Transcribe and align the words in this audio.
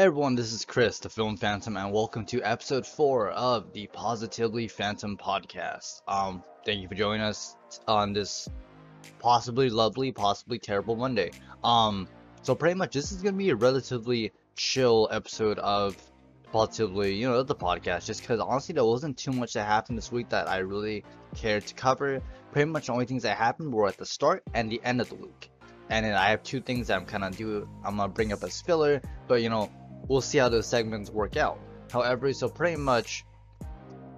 Everyone, 0.00 0.34
this 0.34 0.54
is 0.54 0.64
Chris, 0.64 0.98
the 0.98 1.10
Film 1.10 1.36
Phantom, 1.36 1.76
and 1.76 1.92
welcome 1.92 2.24
to 2.24 2.42
episode 2.42 2.86
4 2.86 3.32
of 3.32 3.70
the 3.74 3.86
Positively 3.88 4.66
Phantom 4.66 5.14
podcast. 5.18 6.00
Um, 6.08 6.42
thank 6.64 6.80
you 6.80 6.88
for 6.88 6.94
joining 6.94 7.20
us 7.20 7.54
on 7.86 8.14
this 8.14 8.48
possibly 9.18 9.68
lovely, 9.68 10.10
possibly 10.10 10.58
terrible 10.58 10.96
Monday. 10.96 11.32
Um, 11.62 12.08
so 12.40 12.54
pretty 12.54 12.76
much 12.76 12.94
this 12.94 13.12
is 13.12 13.20
gonna 13.20 13.36
be 13.36 13.50
a 13.50 13.54
relatively 13.54 14.32
chill 14.56 15.06
episode 15.12 15.58
of 15.58 15.98
Positively, 16.50 17.14
you 17.14 17.28
know, 17.28 17.42
the 17.42 17.54
podcast, 17.54 18.06
just 18.06 18.22
because 18.22 18.40
honestly 18.40 18.72
there 18.72 18.86
wasn't 18.86 19.18
too 19.18 19.32
much 19.32 19.52
that 19.52 19.66
happened 19.66 19.98
this 19.98 20.10
week 20.10 20.30
that 20.30 20.48
I 20.48 20.60
really 20.60 21.04
cared 21.34 21.66
to 21.66 21.74
cover. 21.74 22.22
Pretty 22.52 22.70
much 22.70 22.86
the 22.86 22.94
only 22.94 23.04
things 23.04 23.24
that 23.24 23.36
happened 23.36 23.70
were 23.70 23.86
at 23.86 23.98
the 23.98 24.06
start 24.06 24.44
and 24.54 24.72
the 24.72 24.80
end 24.82 25.02
of 25.02 25.10
the 25.10 25.16
week. 25.16 25.50
And 25.90 26.06
then 26.06 26.14
I 26.14 26.30
have 26.30 26.42
two 26.42 26.62
things 26.62 26.86
that 26.86 26.96
I'm 26.96 27.04
kind 27.04 27.22
of 27.22 27.36
do. 27.36 27.68
I'm 27.84 27.98
gonna 27.98 28.08
bring 28.08 28.32
up 28.32 28.42
as 28.42 28.62
filler, 28.62 29.02
but 29.28 29.42
you 29.42 29.50
know, 29.50 29.70
we'll 30.10 30.20
see 30.20 30.38
how 30.38 30.48
those 30.48 30.66
segments 30.66 31.08
work 31.08 31.36
out. 31.36 31.58
However, 31.90 32.32
so 32.32 32.48
pretty 32.48 32.76
much, 32.76 33.24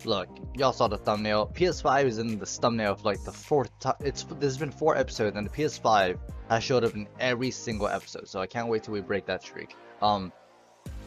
look, 0.06 0.26
y'all 0.54 0.72
saw 0.72 0.88
the 0.88 0.96
thumbnail. 0.96 1.52
PS5 1.54 2.04
is 2.06 2.18
in 2.18 2.38
the 2.38 2.46
thumbnail 2.46 2.92
of 2.92 3.04
like 3.04 3.22
the 3.24 3.32
fourth 3.32 3.78
time. 3.78 3.96
It's 4.00 4.24
there's 4.40 4.56
been 4.56 4.72
four 4.72 4.96
episodes, 4.96 5.36
and 5.36 5.46
the 5.46 5.50
PS5 5.50 6.18
has 6.48 6.64
showed 6.64 6.84
up 6.84 6.94
in 6.94 7.06
every 7.20 7.50
single 7.50 7.88
episode. 7.88 8.26
So 8.26 8.40
I 8.40 8.46
can't 8.46 8.68
wait 8.68 8.84
till 8.84 8.94
we 8.94 9.02
break 9.02 9.26
that 9.26 9.42
streak. 9.42 9.76
Um, 10.00 10.32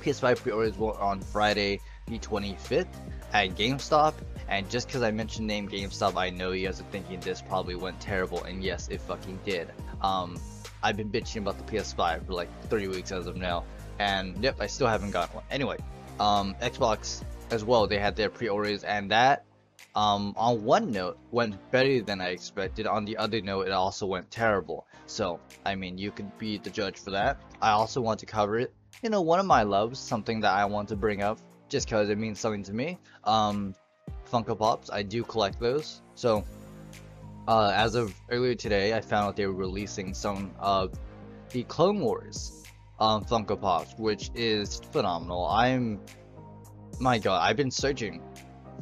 PS5 0.03 0.37
pre-orders 0.37 0.77
were 0.77 0.97
on 1.01 1.19
Friday 1.19 1.79
the 2.05 2.19
25th 2.19 2.85
at 3.33 3.55
GameStop. 3.55 4.13
And 4.47 4.69
just 4.69 4.87
because 4.87 5.01
I 5.01 5.09
mentioned 5.09 5.47
name 5.47 5.67
GameStop, 5.67 6.15
I 6.15 6.29
know 6.29 6.51
you 6.51 6.67
guys 6.67 6.79
are 6.79 6.85
thinking 6.85 7.19
this 7.21 7.41
probably 7.41 7.73
went 7.73 7.99
terrible, 7.99 8.43
and 8.43 8.63
yes, 8.63 8.87
it 8.89 9.01
fucking 9.01 9.39
did. 9.43 9.71
Um, 10.03 10.39
I've 10.83 10.95
been 10.95 11.09
bitching 11.09 11.37
about 11.37 11.57
the 11.57 11.63
PS5 11.63 12.27
for 12.27 12.33
like 12.33 12.49
three 12.69 12.87
weeks 12.87 13.11
as 13.11 13.25
of 13.25 13.35
now, 13.35 13.65
and 13.99 14.43
yep, 14.43 14.57
I 14.59 14.67
still 14.67 14.87
haven't 14.87 15.11
gotten 15.11 15.35
one. 15.35 15.43
Anyway, 15.51 15.77
um, 16.19 16.55
Xbox 16.61 17.23
as 17.51 17.63
well, 17.63 17.87
they 17.87 17.99
had 17.99 18.15
their 18.15 18.29
pre-orders, 18.29 18.83
and 18.83 19.11
that, 19.11 19.45
um, 19.95 20.33
on 20.37 20.63
one 20.63 20.91
note, 20.91 21.17
went 21.31 21.55
better 21.71 22.01
than 22.01 22.21
I 22.21 22.29
expected. 22.29 22.87
On 22.87 23.05
the 23.05 23.17
other 23.17 23.41
note, 23.41 23.67
it 23.67 23.71
also 23.71 24.05
went 24.05 24.29
terrible. 24.31 24.85
So, 25.05 25.39
I 25.65 25.75
mean, 25.75 25.97
you 25.97 26.11
could 26.11 26.37
be 26.37 26.57
the 26.57 26.69
judge 26.69 26.99
for 26.99 27.11
that. 27.11 27.37
I 27.61 27.71
also 27.71 28.01
want 28.01 28.19
to 28.21 28.25
cover 28.25 28.59
it. 28.59 28.73
You 29.03 29.09
know, 29.09 29.21
one 29.21 29.39
of 29.39 29.45
my 29.45 29.63
loves, 29.63 29.99
something 29.99 30.39
that 30.41 30.53
I 30.53 30.65
want 30.65 30.89
to 30.89 30.95
bring 30.95 31.21
up, 31.21 31.39
just 31.69 31.87
because 31.87 32.09
it 32.09 32.17
means 32.17 32.39
something 32.39 32.63
to 32.63 32.73
me. 32.73 32.97
Um, 33.23 33.75
Funko 34.31 34.57
Pops, 34.57 34.89
I 34.89 35.03
do 35.03 35.23
collect 35.23 35.59
those. 35.59 36.01
So, 36.15 36.43
uh, 37.47 37.71
as 37.75 37.95
of 37.95 38.13
earlier 38.29 38.55
today, 38.55 38.93
I 38.93 39.01
found 39.01 39.27
out 39.27 39.35
they 39.35 39.45
were 39.45 39.53
releasing 39.53 40.13
some 40.13 40.51
of 40.59 40.93
the 41.51 41.63
Clone 41.63 41.99
Wars 41.99 42.64
um, 42.99 43.25
Funko 43.25 43.59
Pops, 43.59 43.93
which 43.97 44.31
is 44.35 44.81
phenomenal. 44.91 45.45
I'm, 45.45 45.99
my 46.99 47.17
god, 47.17 47.41
I've 47.41 47.57
been 47.57 47.71
searching 47.71 48.21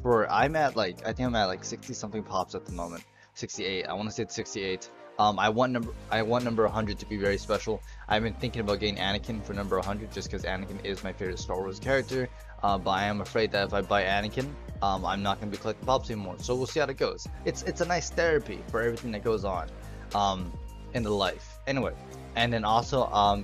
for, 0.01 0.29
I'm 0.31 0.55
at 0.55 0.75
like, 0.75 1.01
I 1.01 1.13
think 1.13 1.27
I'm 1.27 1.35
at 1.35 1.45
like 1.45 1.63
60 1.63 1.93
something 1.93 2.23
pops 2.23 2.55
at 2.55 2.65
the 2.65 2.71
moment. 2.71 3.03
68, 3.35 3.85
I 3.85 3.93
want 3.93 4.09
to 4.09 4.13
say 4.13 4.23
it's 4.23 4.35
68. 4.35 4.89
Um, 5.19 5.37
I 5.37 5.49
want 5.49 5.71
number, 5.71 5.93
I 6.11 6.21
want 6.23 6.43
number 6.43 6.63
100 6.63 6.97
to 6.99 7.05
be 7.05 7.17
very 7.17 7.37
special. 7.37 7.81
I've 8.07 8.23
been 8.23 8.33
thinking 8.33 8.61
about 8.61 8.79
getting 8.79 8.97
Anakin 8.97 9.43
for 9.43 9.53
number 9.53 9.75
100 9.77 10.11
just 10.11 10.29
because 10.29 10.43
Anakin 10.43 10.83
is 10.83 11.03
my 11.03 11.13
favorite 11.13 11.39
Star 11.39 11.57
Wars 11.57 11.79
character. 11.79 12.29
Uh, 12.63 12.77
but 12.77 12.91
I 12.91 13.05
am 13.05 13.21
afraid 13.21 13.51
that 13.51 13.67
if 13.67 13.73
I 13.73 13.81
buy 13.81 14.03
Anakin, 14.03 14.49
um, 14.81 15.05
I'm 15.05 15.21
not 15.21 15.39
gonna 15.39 15.51
be 15.51 15.57
collecting 15.57 15.85
pops 15.85 16.09
anymore. 16.09 16.35
So 16.39 16.55
we'll 16.55 16.65
see 16.65 16.79
how 16.79 16.87
it 16.87 16.97
goes. 16.97 17.27
It's 17.45 17.61
it's 17.63 17.81
a 17.81 17.85
nice 17.85 18.09
therapy 18.09 18.63
for 18.69 18.81
everything 18.81 19.11
that 19.11 19.23
goes 19.23 19.43
on, 19.43 19.69
um, 20.15 20.51
in 20.93 21.03
the 21.03 21.11
life. 21.11 21.59
Anyway, 21.67 21.93
and 22.35 22.51
then 22.51 22.63
also 22.63 23.05
um, 23.07 23.43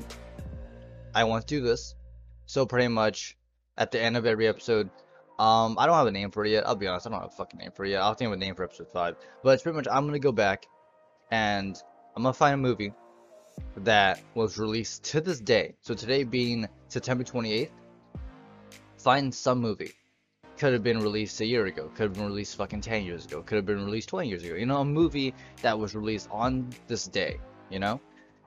I 1.20 1.26
want 1.26 1.46
to 1.46 1.54
do 1.54 1.62
this. 1.62 1.96
So 2.46 2.66
pretty 2.66 2.88
much 2.88 3.36
at 3.78 3.92
the 3.92 4.02
end 4.02 4.16
of 4.16 4.26
every 4.26 4.48
episode, 4.48 4.90
um, 5.38 5.78
I 5.78 5.86
don't 5.86 5.96
have 5.96 6.08
a 6.08 6.12
name 6.12 6.32
for 6.32 6.46
it 6.46 6.52
yet. 6.52 6.66
I'll 6.66 6.78
be 6.78 6.88
honest, 6.88 7.08
I 7.08 7.10
don't 7.10 7.20
have 7.20 7.32
a 7.32 7.36
fucking 7.36 7.60
name 7.60 7.72
for 7.76 7.84
it 7.84 7.90
yet. 7.90 8.02
I'll 8.02 8.14
think 8.14 8.28
of 8.28 8.34
a 8.34 8.38
name 8.38 8.56
for 8.56 8.64
episode 8.64 8.88
five. 8.88 9.18
But 9.44 9.56
it's 9.56 9.64
pretty 9.64 9.76
much 9.76 9.88
I'm 9.92 10.06
gonna 10.06 10.18
go 10.18 10.32
back 10.32 10.66
and 11.30 11.76
I'm 12.16 12.24
gonna 12.24 12.32
find 12.32 12.54
a 12.54 12.58
movie 12.58 12.94
that 13.76 14.22
was 14.34 14.58
released 14.58 15.04
to 15.12 15.20
this 15.20 15.42
day. 15.42 15.76
So 15.82 15.94
today 15.94 16.24
being 16.24 16.70
September 16.88 17.26
28th, 17.26 17.72
find 18.98 19.36
some 19.36 19.60
movie. 19.60 19.92
Could 20.58 20.72
have 20.72 20.84
been 20.84 21.02
released 21.02 21.42
a 21.42 21.46
year 21.46 21.66
ago, 21.66 21.92
could 21.96 22.04
have 22.04 22.14
been 22.14 22.28
released 22.28 22.56
fucking 22.56 22.80
10 22.80 23.04
years 23.04 23.26
ago, 23.26 23.42
could 23.42 23.58
have 23.58 23.66
been 23.66 23.84
released 23.84 24.08
20 24.08 24.30
years 24.30 24.44
ago. 24.46 24.56
You 24.56 24.66
know, 24.66 24.78
a 24.78 24.86
movie 24.86 25.34
that 25.64 25.78
was 25.78 25.96
released 25.96 26.30
on 26.32 26.70
this 26.88 27.08
day, 27.08 27.42
you 27.70 27.80
know? 27.80 28.00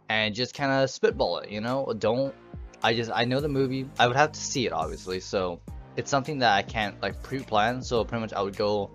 And 0.09 0.35
just 0.35 0.55
kind 0.55 0.73
of 0.73 0.89
spitball 0.89 1.39
it, 1.39 1.51
you 1.51 1.61
know? 1.61 1.93
Don't, 1.99 2.35
I 2.83 2.95
just, 2.95 3.11
I 3.15 3.25
know 3.25 3.41
the 3.41 3.49
movie, 3.49 3.89
I 3.99 4.07
would 4.07 4.17
have 4.17 4.33
to 4.33 4.41
see 4.41 4.67
it 4.67 4.73
obviously, 4.73 5.21
so 5.21 5.61
it's 5.97 6.11
something 6.11 6.39
that 6.41 6.53
I 6.53 6.63
can't 6.63 7.01
like 7.01 7.23
pre-plan, 7.23 7.83
so 7.83 8.05
pretty 8.05 8.21
much 8.23 8.33
I 8.33 8.43
would 8.43 8.57
go, 8.57 8.91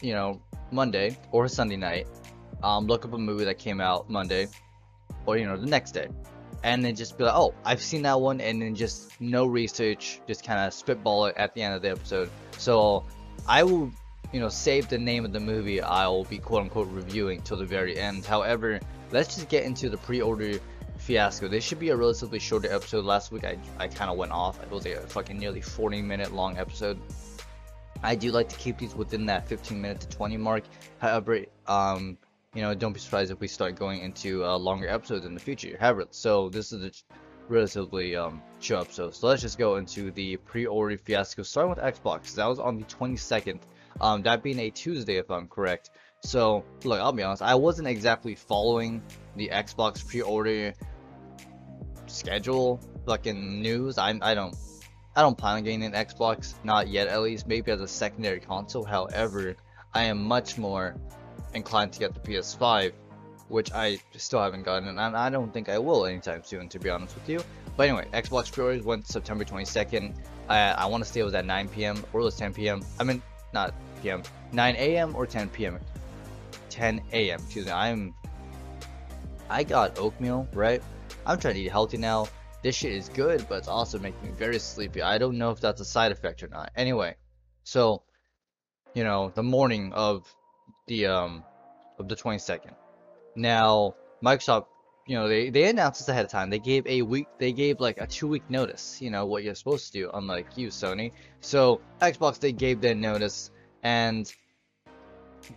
you 0.00 0.12
know, 0.12 0.40
Monday 0.70 1.18
or 1.32 1.48
Sunday 1.48 1.76
night, 1.76 2.06
um, 2.62 2.86
look 2.86 3.04
up 3.04 3.12
a 3.12 3.18
movie 3.18 3.44
that 3.44 3.58
came 3.58 3.80
out 3.80 4.08
Monday, 4.08 4.48
or 5.26 5.36
you 5.36 5.46
know 5.46 5.56
the 5.56 5.66
next 5.66 5.92
day, 5.92 6.08
and 6.62 6.84
then 6.84 6.94
just 6.94 7.18
be 7.18 7.24
like, 7.24 7.34
oh, 7.34 7.54
I've 7.64 7.82
seen 7.82 8.02
that 8.02 8.20
one, 8.20 8.40
and 8.40 8.62
then 8.62 8.74
just 8.74 9.20
no 9.20 9.46
research, 9.46 10.20
just 10.26 10.44
kind 10.44 10.60
of 10.60 10.72
spitball 10.72 11.26
it 11.26 11.36
at 11.36 11.54
the 11.54 11.62
end 11.62 11.74
of 11.74 11.82
the 11.82 11.90
episode. 11.90 12.30
So 12.58 13.04
I 13.48 13.62
will, 13.64 13.90
you 14.32 14.40
know, 14.40 14.48
save 14.48 14.88
the 14.88 14.98
name 14.98 15.24
of 15.24 15.32
the 15.32 15.40
movie 15.40 15.80
I 15.80 16.06
will 16.06 16.24
be 16.24 16.38
quote 16.38 16.62
unquote 16.62 16.88
reviewing 16.90 17.42
till 17.42 17.56
the 17.56 17.64
very 17.64 17.98
end. 17.98 18.24
However, 18.24 18.78
let's 19.10 19.34
just 19.34 19.48
get 19.48 19.64
into 19.64 19.88
the 19.88 19.96
pre-order 19.96 20.60
fiasco. 21.10 21.48
This 21.48 21.64
should 21.64 21.80
be 21.80 21.88
a 21.88 21.96
relatively 21.96 22.38
shorter 22.38 22.72
episode. 22.72 23.04
Last 23.04 23.32
week 23.32 23.42
I, 23.42 23.58
I 23.80 23.88
kind 23.88 24.12
of 24.12 24.16
went 24.16 24.30
off. 24.30 24.62
It 24.62 24.70
was 24.70 24.86
a 24.86 24.94
fucking 24.94 25.36
nearly 25.36 25.60
40 25.60 26.02
minute 26.02 26.30
long 26.32 26.56
episode. 26.56 27.00
I 28.00 28.14
do 28.14 28.30
like 28.30 28.48
to 28.50 28.56
keep 28.56 28.78
these 28.78 28.94
within 28.94 29.26
that 29.26 29.48
15 29.48 29.80
minute 29.80 30.00
to 30.02 30.08
20 30.08 30.36
mark. 30.36 30.62
However, 30.98 31.46
um, 31.66 32.16
you 32.54 32.62
know, 32.62 32.72
don't 32.74 32.92
be 32.92 33.00
surprised 33.00 33.32
if 33.32 33.40
we 33.40 33.48
start 33.48 33.74
going 33.74 34.02
into 34.02 34.44
uh, 34.44 34.56
longer 34.56 34.88
episodes 34.88 35.26
in 35.26 35.34
the 35.34 35.40
future. 35.40 35.76
However, 35.80 36.06
so 36.12 36.48
this 36.48 36.70
is 36.70 36.84
a 36.84 36.92
relatively 37.48 38.14
um, 38.14 38.40
chill 38.60 38.80
episode. 38.80 39.12
So 39.16 39.26
let's 39.26 39.42
just 39.42 39.58
go 39.58 39.78
into 39.78 40.12
the 40.12 40.36
pre-order 40.36 40.96
fiasco, 40.96 41.42
starting 41.42 41.70
with 41.70 41.80
Xbox. 41.80 42.36
That 42.36 42.46
was 42.46 42.60
on 42.60 42.78
the 42.78 42.84
22nd. 42.84 43.58
Um, 44.00 44.22
that 44.22 44.44
being 44.44 44.60
a 44.60 44.70
Tuesday, 44.70 45.16
if 45.16 45.28
I'm 45.28 45.48
correct. 45.48 45.90
So, 46.22 46.64
look, 46.84 47.00
I'll 47.00 47.12
be 47.12 47.22
honest, 47.22 47.42
I 47.42 47.54
wasn't 47.56 47.88
exactly 47.88 48.34
following 48.36 49.02
the 49.36 49.48
Xbox 49.48 50.06
pre-order 50.06 50.74
schedule, 52.10 52.80
fucking 53.06 53.62
news. 53.62 53.98
I 53.98 54.18
I 54.22 54.34
don't 54.34 54.54
I 55.16 55.22
don't 55.22 55.36
plan 55.36 55.56
on 55.56 55.64
getting 55.64 55.82
an 55.82 55.92
Xbox, 55.92 56.54
not 56.64 56.88
yet 56.88 57.08
at 57.08 57.20
least. 57.22 57.46
Maybe 57.46 57.70
as 57.72 57.80
a 57.80 57.88
secondary 57.88 58.40
console. 58.40 58.84
However, 58.84 59.56
I 59.92 60.04
am 60.04 60.22
much 60.22 60.56
more 60.56 60.94
inclined 61.54 61.92
to 61.92 61.98
get 61.98 62.14
the 62.14 62.20
PS5, 62.20 62.92
which 63.48 63.72
I 63.72 63.98
still 64.16 64.40
haven't 64.40 64.62
gotten, 64.62 64.88
and 64.88 65.00
I 65.00 65.30
don't 65.30 65.52
think 65.52 65.68
I 65.68 65.78
will 65.78 66.06
anytime 66.06 66.44
soon, 66.44 66.68
to 66.68 66.78
be 66.78 66.90
honest 66.90 67.14
with 67.14 67.28
you. 67.28 67.40
But 67.76 67.88
anyway, 67.88 68.06
Xbox 68.12 68.52
pre-orders 68.52 68.84
went 68.84 69.06
September 69.06 69.44
22nd. 69.44 70.14
I, 70.48 70.58
I 70.72 70.86
want 70.86 71.04
to 71.04 71.10
say 71.10 71.20
it 71.20 71.24
was 71.24 71.34
at 71.34 71.46
9 71.46 71.68
p.m. 71.68 72.04
or 72.12 72.20
it 72.20 72.24
was 72.24 72.36
10 72.36 72.54
p.m. 72.54 72.82
I 72.98 73.04
mean, 73.04 73.22
not 73.52 73.74
p.m. 74.02 74.22
9 74.52 74.76
a.m. 74.76 75.16
or 75.16 75.26
10 75.26 75.48
p.m. 75.48 75.78
10 76.68 77.02
a.m. 77.12 77.40
Excuse 77.40 77.66
me. 77.66 77.72
I'm. 77.72 78.14
I 79.48 79.64
got 79.64 79.98
oatmeal, 79.98 80.48
right? 80.52 80.82
I'm 81.26 81.38
trying 81.38 81.54
to 81.54 81.60
eat 81.60 81.70
healthy 81.70 81.96
now. 81.96 82.28
This 82.62 82.74
shit 82.74 82.92
is 82.92 83.08
good, 83.08 83.46
but 83.48 83.58
it's 83.58 83.68
also 83.68 83.98
making 83.98 84.22
me 84.22 84.30
very 84.32 84.58
sleepy. 84.58 85.00
I 85.02 85.18
don't 85.18 85.38
know 85.38 85.50
if 85.50 85.60
that's 85.60 85.80
a 85.80 85.84
side 85.84 86.12
effect 86.12 86.42
or 86.42 86.48
not. 86.48 86.72
Anyway, 86.76 87.16
so 87.64 88.02
you 88.94 89.04
know, 89.04 89.30
the 89.34 89.42
morning 89.42 89.92
of 89.92 90.32
the 90.86 91.06
um 91.06 91.44
of 91.98 92.08
the 92.08 92.16
22nd. 92.16 92.74
Now, 93.36 93.94
Microsoft, 94.24 94.66
you 95.06 95.16
know, 95.16 95.28
they 95.28 95.50
they 95.50 95.68
announced 95.68 96.00
this 96.00 96.08
ahead 96.08 96.24
of 96.24 96.30
time. 96.30 96.50
They 96.50 96.58
gave 96.58 96.86
a 96.86 97.02
week, 97.02 97.28
they 97.38 97.52
gave 97.52 97.80
like 97.80 98.00
a 98.00 98.06
two 98.06 98.28
week 98.28 98.48
notice. 98.48 99.00
You 99.00 99.10
know 99.10 99.26
what 99.26 99.44
you're 99.44 99.54
supposed 99.54 99.86
to 99.86 99.92
do, 99.92 100.10
unlike 100.12 100.56
you, 100.56 100.68
Sony. 100.68 101.12
So 101.40 101.80
Xbox, 102.00 102.38
they 102.40 102.52
gave 102.52 102.80
their 102.80 102.94
notice, 102.94 103.50
and 103.82 104.30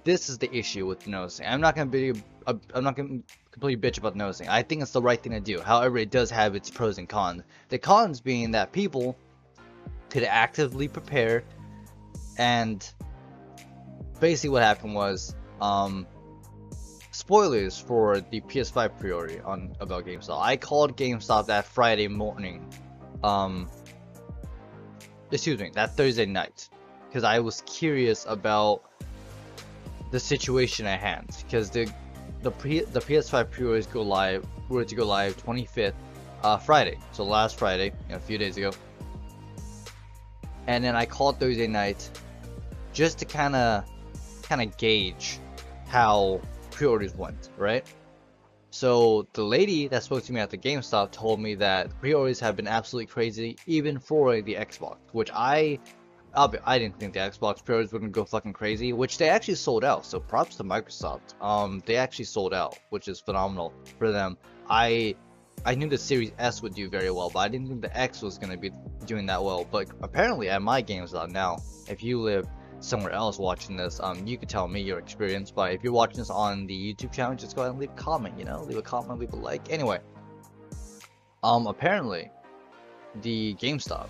this 0.04 0.30
is 0.30 0.38
the 0.38 0.54
issue 0.56 0.86
with 0.86 1.08
nosing. 1.08 1.46
I'm 1.46 1.62
not 1.62 1.76
gonna 1.76 1.90
be, 1.90 2.14
I'm 2.48 2.84
not 2.84 2.96
gonna 2.96 3.20
completely 3.52 3.90
bitch 3.90 3.98
about 3.98 4.16
nosing. 4.16 4.48
I 4.48 4.64
think 4.64 4.82
it's 4.82 4.92
the 4.92 5.02
right 5.02 5.22
thing 5.22 5.34
to 5.34 5.40
do. 5.40 5.60
However, 5.60 5.98
it 5.98 6.12
does 6.12 6.30
have 6.32 6.56
its 6.56 6.70
pros 6.70 6.98
and 6.98 7.08
cons. 7.08 7.44
The 7.70 7.78
cons 7.78 8.22
being 8.22 8.52
that 8.52 8.72
people 8.72 9.18
could 10.10 10.24
actively 10.24 10.88
prepare 10.88 11.44
and 12.38 12.88
basically 14.20 14.50
what 14.50 14.64
happened 14.64 14.96
was 14.96 15.36
um, 15.62 16.08
spoilers 17.12 17.78
for 17.78 18.22
the 18.22 18.42
PS5 18.42 19.00
pre-order 19.00 19.46
on 19.46 19.76
about 19.80 20.06
GameStop. 20.06 20.42
I 20.42 20.58
called 20.58 20.98
GameStop 20.98 21.48
that 21.48 21.66
Friday 21.66 22.08
morning. 22.08 22.68
Um, 23.24 23.70
excuse 25.32 25.60
me, 25.60 25.72
that 25.74 25.96
Thursday 25.96 26.26
night 26.26 26.70
because 27.08 27.24
I 27.24 27.40
was 27.40 27.62
curious 27.68 28.26
about 28.28 28.84
the 30.13 30.19
situation 30.19 30.86
at 30.86 31.00
hand 31.00 31.36
because 31.42 31.71
the 31.71 31.92
the 32.44 32.51
the 32.92 33.00
PS5 33.00 33.50
pre-orders 33.50 33.88
go 33.88 34.04
live 34.04 34.45
were 34.69 34.86
to 34.86 34.95
go 34.95 35.07
live 35.07 35.36
25th 35.44 35.94
uh, 36.44 36.56
Friday, 36.56 37.00
so 37.13 37.24
last 37.24 37.57
Friday, 37.57 37.86
you 37.86 38.10
know, 38.10 38.18
a 38.18 38.19
few 38.19 38.38
days 38.38 38.56
ago. 38.56 38.71
And 40.68 40.83
then 40.83 40.95
I 40.95 41.07
called 41.07 41.39
Thursday 41.39 41.65
night 41.65 42.07
just 42.94 43.18
to 43.19 43.25
kind 43.25 43.56
of 43.56 43.86
kind 44.44 44.62
of 44.62 44.77
gauge 44.77 45.39
how 45.88 46.42
pre-orders 46.69 47.15
went, 47.15 47.50
right? 47.57 47.83
So 48.69 49.27
the 49.33 49.44
lady 49.44 49.88
that 49.88 50.04
spoke 50.04 50.24
to 50.25 50.33
me 50.33 50.42
at 50.42 50.51
the 50.51 50.60
GameStop 50.60 51.12
told 51.12 51.39
me 51.39 51.56
that 51.56 52.00
pre-orders 52.00 52.39
have 52.39 52.56
been 52.56 52.68
absolutely 52.68 53.07
crazy, 53.07 53.56
even 53.65 53.98
for 53.98 54.42
the 54.42 54.54
Xbox, 54.54 54.98
which 55.12 55.31
I, 55.33 55.80
I 56.36 56.80
didn't 56.80 57.00
think 57.00 57.14
the 57.14 57.20
Xbox 57.20 57.64
pre-orders 57.64 57.94
were 57.94 58.00
gonna 58.00 58.12
go 58.12 58.26
fucking 58.26 58.54
crazy, 58.54 58.92
which 58.92 59.18
they 59.18 59.30
actually 59.30 59.56
sold 59.56 59.84
out. 59.84 60.06
So 60.06 60.20
props 60.20 60.56
to 60.56 60.64
Microsoft. 60.64 61.40
Um, 61.42 61.82
they 61.86 61.96
actually 61.96 62.26
sold 62.26 62.54
out, 62.54 62.78
which 62.90 63.08
is 63.08 63.20
phenomenal 63.20 63.72
for 64.00 64.12
them. 64.12 64.38
I, 64.70 65.16
I 65.66 65.76
knew 65.76 65.88
the 65.88 65.98
Series 65.98 66.32
S 66.40 66.62
would 66.62 66.74
do 66.74 66.90
very 66.90 67.12
well, 67.12 67.30
but 67.30 67.40
I 67.40 67.48
didn't 67.50 67.68
think 67.68 67.82
the 67.82 67.96
X 67.96 68.22
was 68.22 68.38
gonna 68.38 68.58
be 68.58 68.72
doing 69.06 69.28
that 69.28 69.44
well. 69.44 69.68
But 69.70 69.90
apparently 70.02 70.50
at 70.50 70.62
my 70.62 70.82
GameStop 70.82 71.30
now, 71.30 71.60
if 71.88 72.04
you 72.04 72.20
live 72.20 72.48
somewhere 72.80 73.12
else 73.12 73.38
watching 73.38 73.78
this, 73.78 74.00
um, 74.00 74.26
you 74.26 74.38
could 74.38 74.50
tell 74.50 74.68
me 74.68 74.82
your 74.82 74.98
experience. 74.98 75.52
But 75.52 75.74
if 75.74 75.84
you're 75.84 75.94
watching 75.94 76.18
this 76.18 76.32
on 76.32 76.66
the 76.66 76.74
YouTube 76.74 77.14
channel, 77.14 77.36
just 77.36 77.56
go 77.56 77.62
ahead 77.62 77.72
and 77.72 77.80
leave 77.80 77.92
a 77.92 77.94
comment. 77.94 78.40
You 78.40 78.46
know, 78.46 78.64
leave 78.64 78.78
a 78.78 78.82
comment, 78.82 79.20
leave 79.20 79.34
a 79.34 79.36
like. 79.36 79.72
Anyway, 79.72 80.00
um, 81.44 81.68
apparently, 81.68 82.32
the 83.22 83.54
GameStop 83.56 84.08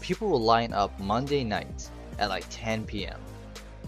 people 0.00 0.28
will 0.28 0.40
line 0.40 0.72
up 0.72 0.98
Monday 1.00 1.44
night 1.44 1.88
at 2.18 2.28
like 2.28 2.44
10 2.50 2.84
p.m. 2.84 3.20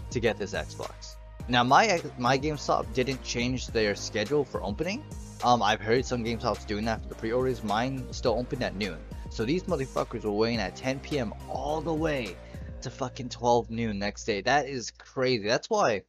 to 0.09 0.19
get 0.19 0.37
this 0.37 0.53
Xbox. 0.53 1.15
Now 1.47 1.63
my 1.63 2.01
my 2.17 2.37
GameStop 2.37 2.93
didn't 2.93 3.23
change 3.23 3.67
their 3.67 3.95
schedule 3.95 4.45
for 4.45 4.63
opening. 4.63 5.03
Um, 5.43 5.61
I've 5.61 5.81
heard 5.81 6.05
some 6.05 6.23
GameStops 6.23 6.67
doing 6.67 6.85
that 6.85 7.01
for 7.01 7.09
the 7.09 7.15
pre-orders. 7.15 7.63
Mine 7.63 8.05
still 8.13 8.33
opened 8.37 8.63
at 8.63 8.75
noon. 8.75 8.97
So 9.29 9.43
these 9.43 9.63
motherfuckers 9.63 10.23
were 10.23 10.31
waiting 10.31 10.59
at 10.59 10.75
10 10.75 10.99
p.m. 10.99 11.33
all 11.49 11.81
the 11.81 11.93
way 11.93 12.35
to 12.81 12.89
fucking 12.89 13.29
12 13.29 13.69
noon 13.69 13.97
next 13.97 14.25
day. 14.25 14.41
That 14.41 14.67
is 14.67 14.91
crazy. 14.91 15.47
That's 15.47 15.69
why. 15.69 16.03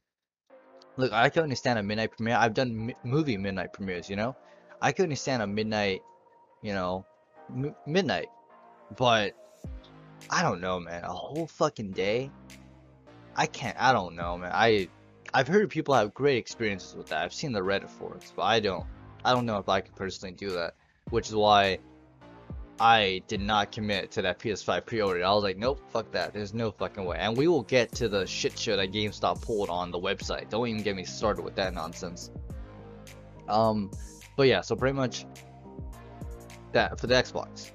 Look, 0.97 1.13
I 1.13 1.29
can 1.31 1.43
understand 1.43 1.79
a 1.79 1.83
midnight 1.83 2.11
premiere. 2.13 2.37
I've 2.37 2.53
done 2.53 2.87
mi 2.87 2.95
movie 3.05 3.39
midnight 3.39 3.73
premieres, 3.73 4.11
you 4.11 4.17
know. 4.17 4.37
I 4.81 4.93
can 4.93 5.05
understand 5.05 5.43
a 5.43 5.47
midnight, 5.47 6.03
you 6.61 6.75
know, 6.75 7.07
midnight. 7.87 8.29
But 8.97 9.35
I 10.31 10.43
don't 10.43 10.61
know, 10.61 10.81
man. 10.81 11.05
A 11.05 11.13
whole 11.13 11.47
fucking 11.47 11.93
day. 11.93 12.31
I 13.37 13.47
can't. 13.47 13.77
I 13.81 13.93
don't 13.93 14.15
know, 14.15 14.39
man. 14.39 14.51
I 14.53 14.89
I've 15.35 15.49
heard 15.49 15.71
people 15.71 15.95
have 15.95 16.13
great 16.13 16.37
experiences 16.37 16.95
with 16.95 17.09
that. 17.09 17.23
I've 17.23 17.33
seen 17.33 17.53
the 17.53 17.61
Reddit 17.61 17.91
forums, 17.91 18.33
but 18.35 18.43
I 18.43 18.61
don't. 18.61 18.87
I 19.25 19.33
don't 19.33 19.47
know 19.47 19.59
if 19.59 19.69
I 19.69 19.81
could 19.81 19.95
personally 19.95 20.35
do 20.35 20.51
that. 20.51 20.75
Which 21.11 21.29
is 21.29 21.35
why 21.35 21.79
I 22.81 23.23
did 23.29 23.41
not 23.41 23.73
commit 23.73 24.11
to 24.13 24.23
that 24.23 24.39
PS5 24.39 24.87
pre-order. 24.87 25.25
I 25.25 25.33
was 25.33 25.45
like, 25.45 25.57
nope, 25.57 25.81
fuck 25.91 26.11
that. 26.13 26.33
There's 26.33 26.55
no 26.55 26.71
fucking 26.71 27.05
way. 27.05 27.17
And 27.19 27.37
we 27.37 27.47
will 27.47 27.63
get 27.63 27.93
to 27.93 28.09
the 28.09 28.27
shit 28.27 28.59
show 28.59 28.77
that 28.77 28.93
GameStop 28.93 29.43
pulled 29.43 29.69
on 29.69 29.91
the 29.91 29.99
website. 29.99 30.49
Don't 30.49 30.67
even 30.67 30.83
get 30.83 30.97
me 30.97 31.05
started 31.05 31.43
with 31.43 31.55
that 31.57 31.75
nonsense. 31.75 32.31
Um, 33.49 33.91
but 34.37 34.49
yeah, 34.49 34.63
so 34.63 34.75
pretty 34.75 34.95
much 34.95 35.27
that 36.73 36.99
for 36.99 37.07
the 37.07 37.15
Xbox. 37.15 37.71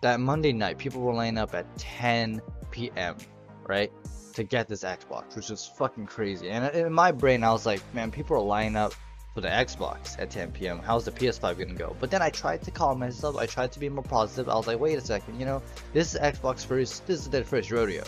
That 0.00 0.20
Monday 0.20 0.52
night, 0.52 0.78
people 0.78 1.02
were 1.02 1.12
lining 1.12 1.38
up 1.38 1.54
at 1.54 1.66
10 1.76 2.40
p.m. 2.70 3.16
right 3.66 3.92
to 4.34 4.44
get 4.44 4.68
this 4.68 4.82
Xbox, 4.82 5.36
which 5.36 5.50
is 5.50 5.66
fucking 5.76 6.06
crazy. 6.06 6.48
And 6.48 6.74
in 6.74 6.92
my 6.92 7.12
brain, 7.12 7.44
I 7.44 7.52
was 7.52 7.66
like, 7.66 7.82
man, 7.92 8.10
people 8.10 8.36
are 8.36 8.42
lining 8.42 8.76
up 8.76 8.94
for 9.34 9.40
the 9.40 9.48
Xbox 9.48 10.18
at 10.18 10.30
10 10.30 10.52
p.m. 10.52 10.78
How's 10.78 11.04
the 11.04 11.12
PS5 11.12 11.58
gonna 11.58 11.74
go? 11.74 11.94
But 12.00 12.10
then 12.10 12.22
I 12.22 12.30
tried 12.30 12.62
to 12.62 12.70
calm 12.70 12.98
myself. 12.98 13.36
I 13.36 13.46
tried 13.46 13.72
to 13.72 13.78
be 13.78 13.88
more 13.88 14.02
positive. 14.02 14.48
I 14.48 14.54
was 14.54 14.66
like, 14.66 14.80
wait 14.80 14.98
a 14.98 15.00
second, 15.00 15.38
you 15.38 15.46
know, 15.46 15.62
this 15.92 16.14
is 16.14 16.20
Xbox 16.20 16.64
first. 16.64 17.06
This 17.06 17.20
is 17.20 17.28
their 17.28 17.44
first 17.44 17.70
rodeo. 17.70 18.04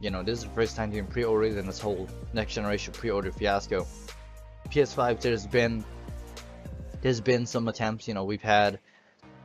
You 0.00 0.10
know, 0.10 0.22
this 0.22 0.40
is 0.40 0.44
the 0.44 0.50
first 0.50 0.76
time 0.76 0.90
doing 0.90 1.06
pre-orders 1.06 1.56
in 1.56 1.66
this 1.66 1.80
whole 1.80 2.06
next 2.34 2.54
generation 2.54 2.92
pre-order 2.92 3.32
fiasco. 3.32 3.86
PS5, 4.68 5.20
there's 5.20 5.46
been 5.46 5.84
there's 7.00 7.20
been 7.20 7.46
some 7.46 7.68
attempts. 7.68 8.06
You 8.08 8.14
know, 8.14 8.24
we've 8.24 8.42
had 8.42 8.80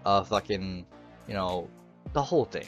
uh 0.06 0.24
fucking 0.24 0.86
you 1.28 1.34
know 1.34 1.70
the 2.14 2.22
whole 2.24 2.46
thing. 2.46 2.68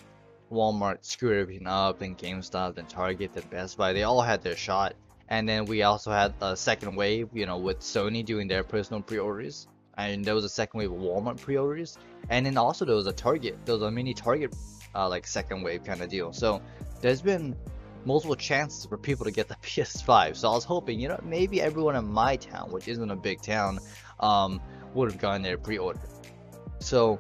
Walmart 0.52 1.04
screwed 1.04 1.38
everything 1.38 1.68
up, 1.68 2.02
and 2.02 2.18
GameStop, 2.18 2.78
and 2.78 2.88
Target, 2.88 3.32
and 3.36 3.50
Best 3.50 3.78
Buy. 3.78 3.94
They 3.94 4.04
all 4.04 4.22
had 4.22 4.42
their 4.42 4.56
shot 4.56 4.96
and 5.30 5.48
then 5.48 5.66
we 5.66 5.84
also 5.84 6.12
had 6.12 6.34
a 6.42 6.56
second 6.56 6.96
wave, 6.96 7.30
you 7.34 7.46
know, 7.46 7.58
with 7.58 7.80
Sony 7.80 8.24
doing 8.24 8.48
their 8.48 8.64
personal 8.64 9.02
pre-orders. 9.02 9.68
And 9.98 10.26
there 10.26 10.36
was 10.36 10.44
a 10.44 10.50
second 10.50 10.80
wave 10.80 10.92
of 10.92 11.00
Walmart 11.00 11.40
pre-orders. 11.40 11.98
And 12.30 12.46
then 12.46 12.58
also 12.58 12.86
there 12.86 12.96
was 12.96 13.08
a 13.08 13.14
Target, 13.14 13.58
there 13.66 13.74
was 13.74 13.84
a 13.84 13.92
mini 13.92 14.14
Target 14.14 14.56
uh, 14.94 15.10
like 15.10 15.26
second 15.26 15.64
wave 15.64 15.84
kind 15.84 16.02
of 16.02 16.10
deal. 16.10 16.34
So 16.34 16.62
there's 17.02 17.22
been 17.22 17.56
multiple 18.06 18.36
chances 18.36 18.86
for 18.86 18.98
people 18.98 19.26
to 19.26 19.32
get 19.32 19.48
the 19.48 19.56
PS5. 19.64 20.36
So 20.36 20.50
I 20.50 20.54
was 20.54 20.64
hoping, 20.64 21.00
you 21.00 21.08
know, 21.08 21.20
maybe 21.24 21.62
everyone 21.62 21.96
in 21.96 22.06
my 22.06 22.36
town, 22.36 22.72
which 22.72 22.88
isn't 22.88 23.10
a 23.10 23.16
big 23.16 23.42
town, 23.42 23.80
um, 24.20 24.62
would 24.94 25.12
have 25.12 25.20
gotten 25.20 25.42
their 25.42 25.58
pre-order. 25.58 26.02
So 26.80 27.20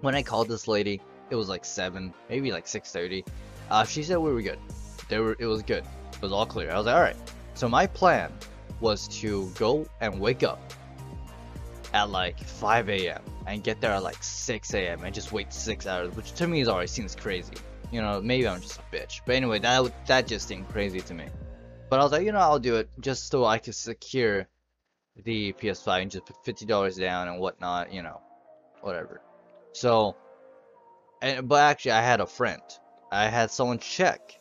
when 0.00 0.14
I 0.14 0.22
called 0.22 0.48
this 0.48 0.66
lady, 0.66 1.00
it 1.32 1.34
was 1.34 1.48
like 1.48 1.64
7, 1.64 2.12
maybe 2.28 2.52
like 2.52 2.66
6.30. 2.66 3.26
Uh, 3.70 3.84
she 3.84 4.02
said 4.02 4.18
we 4.18 4.32
were 4.32 4.42
good. 4.42 4.58
They 5.08 5.18
were, 5.18 5.34
it 5.38 5.46
was 5.46 5.62
good 5.62 5.82
It 6.12 6.20
was 6.20 6.30
all 6.30 6.44
clear. 6.44 6.70
I 6.70 6.76
was 6.76 6.84
like, 6.84 6.94
alright. 6.94 7.16
So 7.54 7.68
my 7.70 7.86
plan 7.86 8.30
was 8.80 9.08
to 9.20 9.50
go 9.58 9.86
and 10.02 10.20
wake 10.20 10.42
up 10.42 10.60
at 11.94 12.10
like 12.10 12.38
5 12.38 12.90
a.m. 12.90 13.22
and 13.46 13.64
get 13.64 13.80
there 13.80 13.92
at 13.92 14.02
like 14.02 14.22
6 14.22 14.74
a.m. 14.74 15.04
and 15.04 15.14
just 15.14 15.32
wait 15.32 15.52
6 15.52 15.86
hours, 15.86 16.14
which 16.14 16.32
to 16.32 16.46
me 16.46 16.60
is 16.60 16.68
already 16.68 16.88
seems 16.88 17.16
crazy. 17.16 17.54
You 17.90 18.02
know, 18.02 18.20
maybe 18.20 18.46
I'm 18.46 18.60
just 18.60 18.78
a 18.78 18.94
bitch. 18.94 19.20
But 19.24 19.36
anyway, 19.36 19.58
that 19.60 20.06
that 20.06 20.26
just 20.26 20.48
seemed 20.48 20.68
crazy 20.68 21.00
to 21.00 21.14
me. 21.14 21.26
But 21.88 22.00
I 22.00 22.02
was 22.02 22.12
like, 22.12 22.24
you 22.24 22.32
know, 22.32 22.38
I'll 22.38 22.58
do 22.58 22.76
it 22.76 22.90
just 23.00 23.30
so 23.30 23.44
I 23.44 23.58
can 23.58 23.72
secure 23.72 24.48
the 25.24 25.52
PS5 25.54 26.02
and 26.02 26.10
just 26.10 26.26
put 26.26 26.36
$50 26.44 26.98
down 26.98 27.28
and 27.28 27.38
whatnot, 27.38 27.92
you 27.92 28.02
know, 28.02 28.20
whatever. 28.80 29.20
So, 29.72 30.16
and 31.22 31.48
but 31.48 31.60
actually, 31.60 31.92
I 31.92 32.02
had 32.02 32.20
a 32.20 32.26
friend. 32.26 32.62
I 33.10 33.28
had 33.28 33.50
someone 33.50 33.78
check 33.78 34.38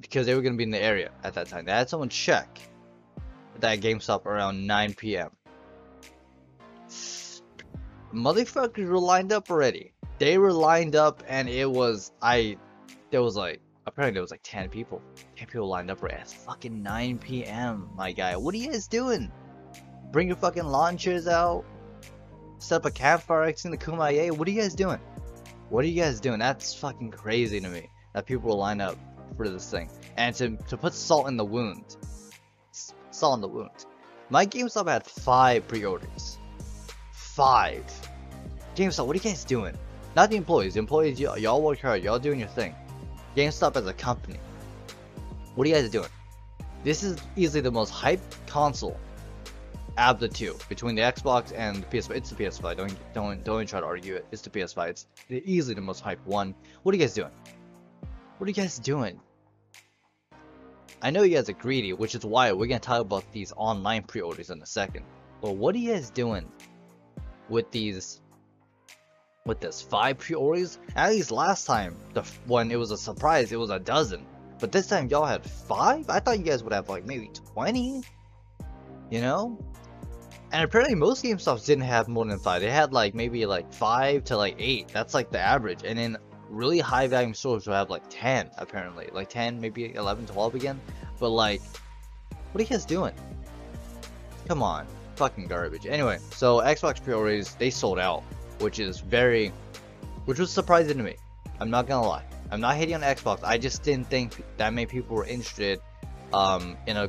because 0.00 0.26
they 0.26 0.34
were 0.34 0.42
gonna 0.42 0.56
be 0.56 0.64
in 0.64 0.70
the 0.70 0.82
area 0.82 1.10
at 1.22 1.34
that 1.34 1.48
time. 1.48 1.66
They 1.66 1.72
had 1.72 1.88
someone 1.88 2.08
check 2.08 2.58
that 3.60 3.80
GameStop 3.80 4.26
around 4.26 4.66
9 4.66 4.94
p.m. 4.94 5.30
Motherfuckers 8.14 8.88
were 8.88 8.98
lined 8.98 9.32
up 9.32 9.50
already. 9.50 9.92
They 10.18 10.38
were 10.38 10.52
lined 10.52 10.96
up, 10.96 11.22
and 11.28 11.48
it 11.48 11.70
was 11.70 12.12
I. 12.22 12.56
There 13.10 13.22
was 13.22 13.36
like 13.36 13.60
apparently 13.86 14.14
there 14.14 14.22
was 14.22 14.30
like 14.30 14.42
10 14.42 14.70
people. 14.70 15.02
10 15.36 15.48
people 15.48 15.68
lined 15.68 15.90
up 15.90 16.02
right 16.02 16.14
at 16.14 16.30
fucking 16.30 16.82
9 16.82 17.18
p.m. 17.18 17.88
My 17.94 18.12
guy, 18.12 18.36
what 18.36 18.54
are 18.54 18.58
you 18.58 18.70
guys 18.70 18.88
doing? 18.88 19.30
Bring 20.12 20.28
your 20.28 20.36
fucking 20.36 20.64
launchers 20.64 21.26
out. 21.26 21.64
Set 22.58 22.76
up 22.76 22.86
a 22.86 22.90
campfire 22.90 23.52
in 23.64 23.70
the 23.70 23.76
Kumbaya. 23.76 24.30
What 24.30 24.48
are 24.48 24.50
you 24.50 24.60
guys 24.60 24.74
doing? 24.74 25.00
What 25.68 25.84
are 25.84 25.88
you 25.88 26.00
guys 26.00 26.20
doing? 26.20 26.38
That's 26.38 26.74
fucking 26.74 27.10
crazy 27.10 27.60
to 27.60 27.68
me. 27.68 27.90
That 28.14 28.26
people 28.26 28.50
will 28.50 28.58
line 28.58 28.80
up 28.80 28.96
for 29.36 29.48
this 29.48 29.70
thing. 29.70 29.90
And 30.16 30.34
to, 30.36 30.56
to 30.68 30.76
put 30.76 30.94
salt 30.94 31.28
in 31.28 31.36
the 31.36 31.44
wound. 31.44 31.96
Salt 33.10 33.34
in 33.36 33.40
the 33.40 33.48
wound. 33.48 33.86
My 34.30 34.46
GameStop 34.46 34.88
had 34.88 35.04
five 35.04 35.66
pre-orders. 35.66 36.38
Five. 37.12 37.84
GameStop, 38.76 39.06
what 39.06 39.16
are 39.16 39.18
you 39.18 39.24
guys 39.24 39.44
doing? 39.44 39.76
Not 40.14 40.30
the 40.30 40.36
employees. 40.36 40.74
The 40.74 40.80
employees, 40.80 41.18
y'all 41.20 41.62
work 41.62 41.80
hard. 41.80 42.02
Y'all 42.02 42.18
doing 42.18 42.38
your 42.38 42.48
thing. 42.48 42.74
GameStop 43.36 43.76
as 43.76 43.86
a 43.86 43.92
company. 43.92 44.38
What 45.56 45.66
are 45.66 45.68
you 45.68 45.76
guys 45.76 45.90
doing? 45.90 46.08
This 46.84 47.02
is 47.02 47.18
easily 47.34 47.60
the 47.60 47.72
most 47.72 47.92
hyped 47.92 48.20
console 48.46 48.98
of 49.98 50.20
the 50.20 50.28
two 50.28 50.56
between 50.68 50.94
the 50.94 51.02
Xbox 51.02 51.52
and 51.56 51.82
the 51.82 51.86
PS5. 51.86 52.10
It's 52.16 52.30
the 52.30 52.36
PS5. 52.36 52.76
Don't 52.76 53.14
don't 53.14 53.44
don't 53.44 53.56
even 53.56 53.66
try 53.66 53.80
to 53.80 53.86
argue 53.86 54.16
it. 54.16 54.26
It's 54.30 54.42
the 54.42 54.50
PS5. 54.50 54.88
It's 54.88 55.06
easily 55.30 55.74
the 55.74 55.80
most 55.80 56.04
hyped 56.04 56.24
one. 56.24 56.54
What 56.82 56.94
are 56.94 56.98
you 56.98 57.02
guys 57.02 57.14
doing? 57.14 57.30
What 58.38 58.46
are 58.46 58.50
you 58.50 58.54
guys 58.54 58.78
doing? 58.78 59.20
I 61.02 61.10
know 61.10 61.22
you 61.22 61.36
guys 61.36 61.48
are 61.48 61.54
greedy, 61.54 61.92
which 61.92 62.14
is 62.14 62.24
why 62.24 62.52
we're 62.52 62.66
gonna 62.66 62.80
talk 62.80 63.00
about 63.00 63.30
these 63.32 63.52
online 63.56 64.02
pre-orders 64.02 64.50
in 64.50 64.62
a 64.62 64.66
second. 64.66 65.04
But 65.40 65.52
what 65.52 65.74
are 65.74 65.78
you 65.78 65.92
guys 65.92 66.10
doing 66.10 66.50
with 67.48 67.70
these 67.70 68.20
with 69.44 69.60
this 69.60 69.80
five 69.80 70.18
pre-orders? 70.18 70.78
At 70.94 71.10
least 71.10 71.30
last 71.30 71.66
time, 71.66 71.96
the 72.14 72.22
when 72.46 72.70
it 72.70 72.76
was 72.76 72.90
a 72.90 72.98
surprise, 72.98 73.52
it 73.52 73.58
was 73.58 73.70
a 73.70 73.78
dozen. 73.78 74.26
But 74.58 74.72
this 74.72 74.86
time 74.86 75.08
y'all 75.08 75.26
had 75.26 75.44
five? 75.44 76.08
I 76.08 76.20
thought 76.20 76.38
you 76.38 76.44
guys 76.44 76.62
would 76.62 76.72
have 76.72 76.88
like 76.88 77.04
maybe 77.04 77.30
20. 77.52 78.02
You 79.10 79.20
know? 79.20 79.58
And 80.56 80.64
apparently 80.64 80.94
most 80.94 81.22
GameStops 81.22 81.66
didn't 81.66 81.84
have 81.84 82.08
more 82.08 82.24
than 82.24 82.38
five. 82.38 82.62
They 82.62 82.70
had 82.70 82.92
like 82.92 83.14
maybe 83.14 83.44
like 83.46 83.72
five 83.72 84.24
to 84.24 84.36
like 84.36 84.56
eight. 84.58 84.88
That's 84.88 85.12
like 85.14 85.30
the 85.30 85.38
average. 85.38 85.84
And 85.84 85.98
then 85.98 86.16
really 86.48 86.78
high 86.80 87.06
volume 87.06 87.34
stores 87.34 87.66
will 87.66 87.74
have 87.74 87.90
like 87.90 88.04
10 88.08 88.50
apparently 88.58 89.08
like 89.12 89.28
10 89.28 89.60
maybe 89.60 89.92
11 89.92 90.26
12 90.26 90.54
again 90.54 90.80
but 91.18 91.30
like 91.30 91.60
what 92.52 92.60
are 92.60 92.62
you 92.62 92.70
guys 92.70 92.84
doing 92.84 93.12
come 94.46 94.62
on 94.62 94.86
fucking 95.16 95.46
garbage. 95.46 95.86
Anyway, 95.86 96.18
so 96.30 96.58
Xbox 96.58 97.02
pre-orders 97.02 97.54
they 97.54 97.70
sold 97.70 97.98
out, 97.98 98.22
which 98.60 98.78
is 98.78 99.00
very, 99.00 99.52
which 100.26 100.38
was 100.38 100.50
surprising 100.50 100.98
to 100.98 101.02
me. 101.02 101.16
I'm 101.58 101.70
not 101.70 101.86
gonna 101.86 102.06
lie. 102.06 102.24
I'm 102.50 102.60
not 102.60 102.76
hating 102.76 102.94
on 102.94 103.00
Xbox. 103.00 103.40
I 103.42 103.58
just 103.58 103.82
didn't 103.82 104.08
think 104.08 104.42
that 104.58 104.72
many 104.72 104.86
people 104.86 105.16
were 105.16 105.24
interested 105.24 105.80
um, 106.32 106.76
in 106.86 106.96
a. 106.96 107.08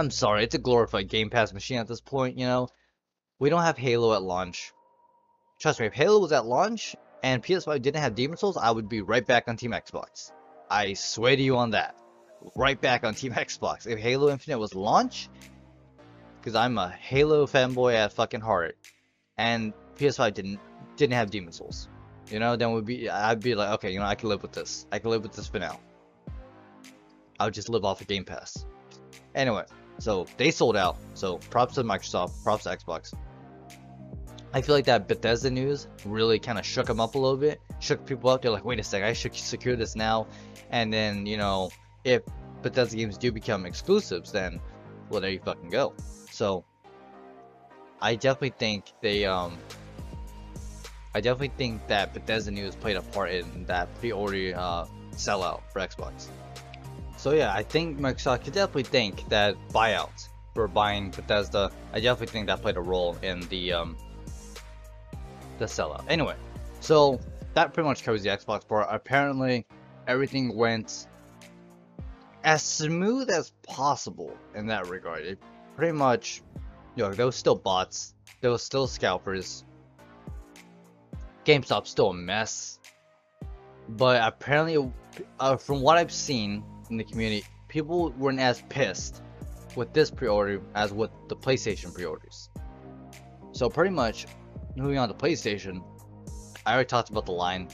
I'm 0.00 0.10
sorry, 0.10 0.44
it's 0.44 0.54
a 0.54 0.58
glorified 0.58 1.08
Game 1.08 1.28
Pass 1.28 1.52
machine 1.52 1.76
at 1.76 1.86
this 1.86 2.00
point. 2.00 2.38
You 2.38 2.46
know, 2.46 2.68
we 3.38 3.50
don't 3.50 3.60
have 3.60 3.76
Halo 3.76 4.14
at 4.14 4.22
launch. 4.22 4.72
Trust 5.60 5.78
me, 5.78 5.84
if 5.84 5.92
Halo 5.92 6.20
was 6.20 6.32
at 6.32 6.46
launch 6.46 6.96
and 7.22 7.42
PS5 7.42 7.82
didn't 7.82 8.00
have 8.00 8.14
Demon 8.14 8.38
Souls, 8.38 8.56
I 8.56 8.70
would 8.70 8.88
be 8.88 9.02
right 9.02 9.26
back 9.26 9.46
on 9.46 9.58
Team 9.58 9.72
Xbox. 9.72 10.32
I 10.70 10.94
swear 10.94 11.36
to 11.36 11.42
you 11.42 11.58
on 11.58 11.72
that. 11.72 11.96
Right 12.56 12.80
back 12.80 13.04
on 13.04 13.14
Team 13.14 13.32
Xbox. 13.34 13.86
If 13.86 13.98
Halo 13.98 14.30
Infinite 14.30 14.58
was 14.58 14.74
launch, 14.74 15.28
because 16.40 16.54
I'm 16.54 16.78
a 16.78 16.88
Halo 16.88 17.46
fanboy 17.46 17.92
at 17.92 18.14
fucking 18.14 18.40
heart, 18.40 18.78
and 19.36 19.74
PS5 19.98 20.32
didn't 20.32 20.60
didn't 20.96 21.12
have 21.12 21.30
Demon 21.30 21.52
Souls, 21.52 21.90
you 22.30 22.38
know, 22.38 22.56
then 22.56 22.72
would 22.72 22.86
be 22.86 23.10
I'd 23.10 23.40
be 23.40 23.54
like, 23.54 23.74
okay, 23.74 23.92
you 23.92 23.98
know, 23.98 24.06
I 24.06 24.14
can 24.14 24.30
live 24.30 24.40
with 24.40 24.52
this. 24.52 24.86
I 24.90 24.98
can 24.98 25.10
live 25.10 25.22
with 25.22 25.34
this 25.34 25.46
for 25.46 25.58
now. 25.58 25.78
I'll 27.38 27.50
just 27.50 27.68
live 27.68 27.84
off 27.84 28.00
of 28.00 28.06
Game 28.06 28.24
Pass. 28.24 28.64
Anyway, 29.34 29.64
so 30.00 30.26
they 30.36 30.50
sold 30.50 30.76
out. 30.76 30.96
So 31.14 31.38
props 31.50 31.74
to 31.74 31.84
Microsoft, 31.84 32.42
props 32.42 32.64
to 32.64 32.70
Xbox. 32.70 33.12
I 34.52 34.62
feel 34.62 34.74
like 34.74 34.86
that 34.86 35.06
Bethesda 35.06 35.50
news 35.50 35.86
really 36.04 36.40
kind 36.40 36.58
of 36.58 36.66
shook 36.66 36.86
them 36.86 36.98
up 36.98 37.14
a 37.14 37.18
little 37.18 37.36
bit, 37.36 37.60
shook 37.78 38.04
people 38.04 38.30
up. 38.30 38.42
They're 38.42 38.50
like, 38.50 38.64
wait 38.64 38.80
a 38.80 38.82
sec, 38.82 39.02
I 39.02 39.12
should 39.12 39.34
secure 39.34 39.76
this 39.76 39.94
now. 39.94 40.26
And 40.70 40.92
then, 40.92 41.24
you 41.26 41.36
know, 41.36 41.70
if 42.02 42.22
Bethesda 42.62 42.96
games 42.96 43.16
do 43.16 43.30
become 43.30 43.64
exclusives, 43.64 44.32
then, 44.32 44.60
well, 45.08 45.20
there 45.20 45.30
you 45.30 45.40
fucking 45.44 45.70
go. 45.70 45.94
So, 46.30 46.64
I 48.00 48.16
definitely 48.16 48.54
think 48.58 48.92
they, 49.00 49.24
um, 49.24 49.56
I 51.14 51.20
definitely 51.20 51.52
think 51.56 51.86
that 51.88 52.12
Bethesda 52.12 52.50
news 52.50 52.74
played 52.74 52.96
a 52.96 53.02
part 53.02 53.30
in 53.30 53.66
that 53.66 53.94
pre-order 54.00 54.54
uh, 54.56 54.86
sellout 55.12 55.60
for 55.72 55.80
Xbox. 55.80 56.28
So 57.20 57.32
yeah, 57.32 57.52
I 57.52 57.62
think 57.62 57.98
Microsoft 57.98 58.44
could 58.44 58.54
definitely 58.54 58.84
think 58.84 59.28
that 59.28 59.54
buyout 59.74 60.26
for 60.54 60.66
buying 60.66 61.10
Bethesda. 61.10 61.70
I 61.92 62.00
definitely 62.00 62.32
think 62.32 62.46
that 62.46 62.62
played 62.62 62.78
a 62.78 62.80
role 62.80 63.14
in 63.20 63.40
the 63.50 63.74
um, 63.74 63.98
the 65.58 65.66
sellout. 65.66 66.02
Anyway, 66.08 66.34
so 66.80 67.20
that 67.52 67.74
pretty 67.74 67.86
much 67.86 68.04
covers 68.04 68.22
the 68.22 68.30
Xbox 68.30 68.66
part. 68.66 68.86
Apparently, 68.90 69.66
everything 70.06 70.56
went 70.56 71.08
as 72.42 72.62
smooth 72.62 73.28
as 73.28 73.52
possible 73.68 74.34
in 74.54 74.64
that 74.68 74.88
regard. 74.88 75.20
It 75.26 75.38
pretty 75.76 75.92
much, 75.92 76.40
you 76.96 77.02
know, 77.02 77.12
there 77.12 77.26
was 77.26 77.36
still 77.36 77.54
bots, 77.54 78.14
there 78.40 78.50
was 78.50 78.62
still 78.62 78.86
scalpers. 78.86 79.66
GameStop's 81.44 81.90
still 81.90 82.08
a 82.08 82.14
mess, 82.14 82.78
but 83.90 84.26
apparently, 84.26 84.90
uh, 85.38 85.58
from 85.58 85.82
what 85.82 85.98
I've 85.98 86.12
seen 86.12 86.64
in 86.90 86.96
the 86.96 87.04
community, 87.04 87.44
people 87.68 88.10
weren't 88.10 88.40
as 88.40 88.62
pissed 88.68 89.22
with 89.76 89.92
this 89.92 90.10
pre-order 90.10 90.60
as 90.74 90.92
with 90.92 91.10
the 91.28 91.36
PlayStation 91.36 91.94
pre-orders. 91.94 92.50
So 93.52 93.68
pretty 93.68 93.94
much, 93.94 94.26
moving 94.76 94.98
on 94.98 95.08
to 95.08 95.14
PlayStation, 95.14 95.82
I 96.66 96.74
already 96.74 96.88
talked 96.88 97.10
about 97.10 97.26
the 97.26 97.32
line. 97.32 97.68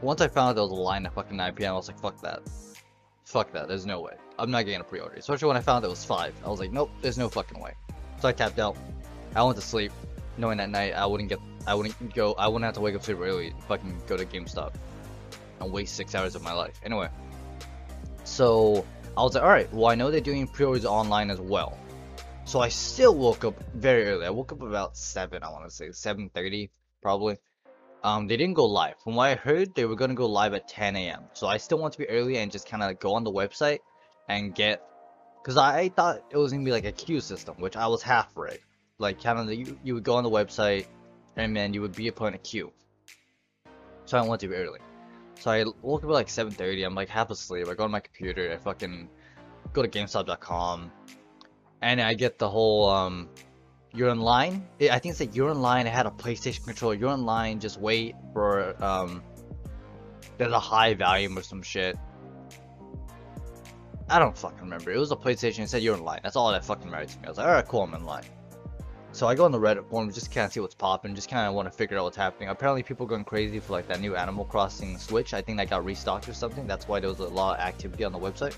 Once 0.00 0.20
I 0.20 0.28
found 0.28 0.50
out 0.50 0.52
there 0.54 0.62
was 0.64 0.72
a 0.72 0.74
line 0.74 1.06
at 1.06 1.14
fucking 1.14 1.36
9 1.36 1.54
p.m., 1.54 1.72
I 1.72 1.76
was 1.76 1.88
like, 1.88 1.98
fuck 1.98 2.20
that. 2.22 2.42
Fuck 3.24 3.52
that, 3.52 3.68
there's 3.68 3.86
no 3.86 4.00
way. 4.00 4.14
I'm 4.38 4.50
not 4.50 4.64
getting 4.64 4.80
a 4.80 4.84
pre-order. 4.84 5.14
Especially 5.14 5.48
when 5.48 5.56
I 5.56 5.60
found 5.60 5.84
it 5.84 5.88
was 5.88 6.04
5. 6.04 6.34
I 6.44 6.48
was 6.48 6.60
like, 6.60 6.72
nope, 6.72 6.90
there's 7.00 7.18
no 7.18 7.28
fucking 7.28 7.60
way. 7.60 7.74
So 8.20 8.28
I 8.28 8.32
tapped 8.32 8.58
out. 8.58 8.76
I 9.34 9.42
went 9.42 9.56
to 9.56 9.62
sleep, 9.62 9.92
knowing 10.36 10.58
that 10.58 10.70
night 10.70 10.92
I 10.92 11.06
wouldn't 11.06 11.28
get, 11.28 11.38
I 11.66 11.74
wouldn't 11.74 12.14
go, 12.14 12.34
I 12.34 12.48
wouldn't 12.48 12.64
have 12.64 12.74
to 12.74 12.80
wake 12.80 12.94
up 12.94 13.02
super 13.02 13.24
early 13.24 13.54
can 13.68 13.96
go 14.06 14.16
to 14.16 14.26
GameStop 14.26 14.74
and 15.60 15.72
waste 15.72 15.96
6 15.96 16.14
hours 16.14 16.34
of 16.34 16.42
my 16.42 16.52
life. 16.52 16.78
Anyway. 16.84 17.08
So, 18.24 18.86
I 19.16 19.22
was 19.22 19.34
like, 19.34 19.42
alright, 19.44 19.72
well 19.72 19.90
I 19.90 19.94
know 19.94 20.10
they're 20.10 20.20
doing 20.20 20.46
pre-orders 20.46 20.84
online 20.84 21.30
as 21.30 21.40
well. 21.40 21.78
So 22.44 22.60
I 22.60 22.68
still 22.68 23.14
woke 23.14 23.44
up 23.44 23.62
very 23.74 24.06
early. 24.06 24.26
I 24.26 24.30
woke 24.30 24.52
up 24.52 24.62
about 24.62 24.96
7, 24.96 25.42
I 25.42 25.50
want 25.50 25.64
to 25.64 25.70
say, 25.70 25.88
7.30 25.88 26.70
probably. 27.00 27.36
Um, 28.02 28.26
they 28.26 28.36
didn't 28.36 28.54
go 28.54 28.66
live. 28.66 28.94
From 29.02 29.14
what 29.14 29.28
I 29.28 29.34
heard, 29.36 29.74
they 29.74 29.84
were 29.84 29.94
going 29.94 30.10
to 30.10 30.16
go 30.16 30.26
live 30.26 30.54
at 30.54 30.66
10 30.66 30.96
a.m. 30.96 31.22
So 31.34 31.46
I 31.46 31.58
still 31.58 31.78
want 31.78 31.92
to 31.92 32.00
be 32.00 32.08
early 32.08 32.38
and 32.38 32.50
just 32.50 32.68
kind 32.68 32.82
of 32.82 32.88
like 32.88 33.00
go 33.00 33.14
on 33.14 33.24
the 33.24 33.30
website 33.30 33.78
and 34.28 34.54
get... 34.54 34.82
Because 35.40 35.56
I 35.56 35.88
thought 35.88 36.24
it 36.30 36.36
was 36.36 36.52
going 36.52 36.64
to 36.64 36.68
be 36.68 36.72
like 36.72 36.84
a 36.84 36.92
queue 36.92 37.20
system, 37.20 37.56
which 37.58 37.76
I 37.76 37.86
was 37.86 38.02
half 38.02 38.36
right. 38.36 38.60
Like, 38.98 39.22
kind 39.22 39.38
of, 39.38 39.52
you, 39.52 39.78
you 39.84 39.94
would 39.94 40.04
go 40.04 40.14
on 40.14 40.24
the 40.24 40.30
website 40.30 40.86
and 41.36 41.56
then 41.56 41.74
you 41.74 41.80
would 41.80 41.94
be 41.94 42.08
upon 42.08 42.34
a 42.34 42.38
queue. 42.38 42.72
So 44.04 44.18
I 44.18 44.22
want 44.22 44.40
to 44.40 44.48
be 44.48 44.54
early. 44.54 44.80
So 45.42 45.50
I 45.50 45.64
woke 45.82 46.04
up 46.04 46.10
at 46.10 46.12
like 46.12 46.28
7.30, 46.28 46.86
I'm 46.86 46.94
like 46.94 47.08
half 47.08 47.28
asleep, 47.28 47.66
I 47.66 47.74
go 47.74 47.82
on 47.82 47.90
my 47.90 47.98
computer, 47.98 48.52
I 48.52 48.56
fucking 48.58 49.08
go 49.72 49.82
to 49.82 49.88
GameStop.com, 49.88 50.92
and 51.80 52.00
I 52.00 52.14
get 52.14 52.38
the 52.38 52.48
whole, 52.48 52.88
um, 52.88 53.28
you're 53.92 54.10
in 54.10 54.20
line, 54.20 54.64
I 54.80 55.00
think 55.00 55.06
it's 55.06 55.18
like 55.18 55.34
you're 55.34 55.50
in 55.50 55.60
line, 55.60 55.88
I 55.88 55.90
had 55.90 56.06
a 56.06 56.10
PlayStation 56.10 56.64
controller, 56.64 56.94
you're 56.94 57.12
in 57.12 57.24
line, 57.24 57.58
just 57.58 57.80
wait 57.80 58.14
for, 58.32 58.80
um, 58.80 59.20
there's 60.38 60.52
a 60.52 60.60
high 60.60 60.94
volume 60.94 61.36
or 61.36 61.42
some 61.42 61.60
shit. 61.60 61.98
I 64.08 64.20
don't 64.20 64.38
fucking 64.38 64.60
remember, 64.60 64.92
it 64.92 64.98
was 64.98 65.10
a 65.10 65.16
PlayStation, 65.16 65.64
it 65.64 65.70
said 65.70 65.82
you're 65.82 65.96
in 65.96 66.04
line, 66.04 66.20
that's 66.22 66.36
all 66.36 66.52
that 66.52 66.64
fucking 66.64 66.88
mattered 66.88 67.08
to 67.08 67.18
me, 67.18 67.24
I 67.26 67.28
was 67.30 67.38
like, 67.38 67.48
alright, 67.48 67.66
cool, 67.66 67.82
I'm 67.82 67.94
in 67.94 68.04
line. 68.04 68.22
So 69.14 69.26
I 69.26 69.34
go 69.34 69.44
on 69.44 69.52
the 69.52 69.60
Reddit 69.60 69.84
forum 69.90 70.10
just 70.10 70.32
kind 70.32 70.46
of 70.46 70.52
see 70.54 70.60
what's 70.60 70.74
popping, 70.74 71.14
just 71.14 71.28
kind 71.28 71.46
of 71.46 71.52
want 71.52 71.70
to 71.70 71.70
figure 71.70 71.98
out 71.98 72.04
what's 72.04 72.16
happening. 72.16 72.48
Apparently 72.48 72.82
people 72.82 73.04
going 73.04 73.24
crazy 73.24 73.60
for 73.60 73.74
like 73.74 73.86
that 73.88 74.00
new 74.00 74.16
Animal 74.16 74.46
Crossing 74.46 74.96
Switch. 74.96 75.34
I 75.34 75.42
think 75.42 75.58
that 75.58 75.68
got 75.68 75.84
restocked 75.84 76.26
or 76.30 76.32
something. 76.32 76.66
That's 76.66 76.88
why 76.88 76.98
there 76.98 77.10
was 77.10 77.18
a 77.18 77.28
lot 77.28 77.58
of 77.58 77.64
activity 77.64 78.04
on 78.04 78.12
the 78.12 78.18
website. 78.18 78.56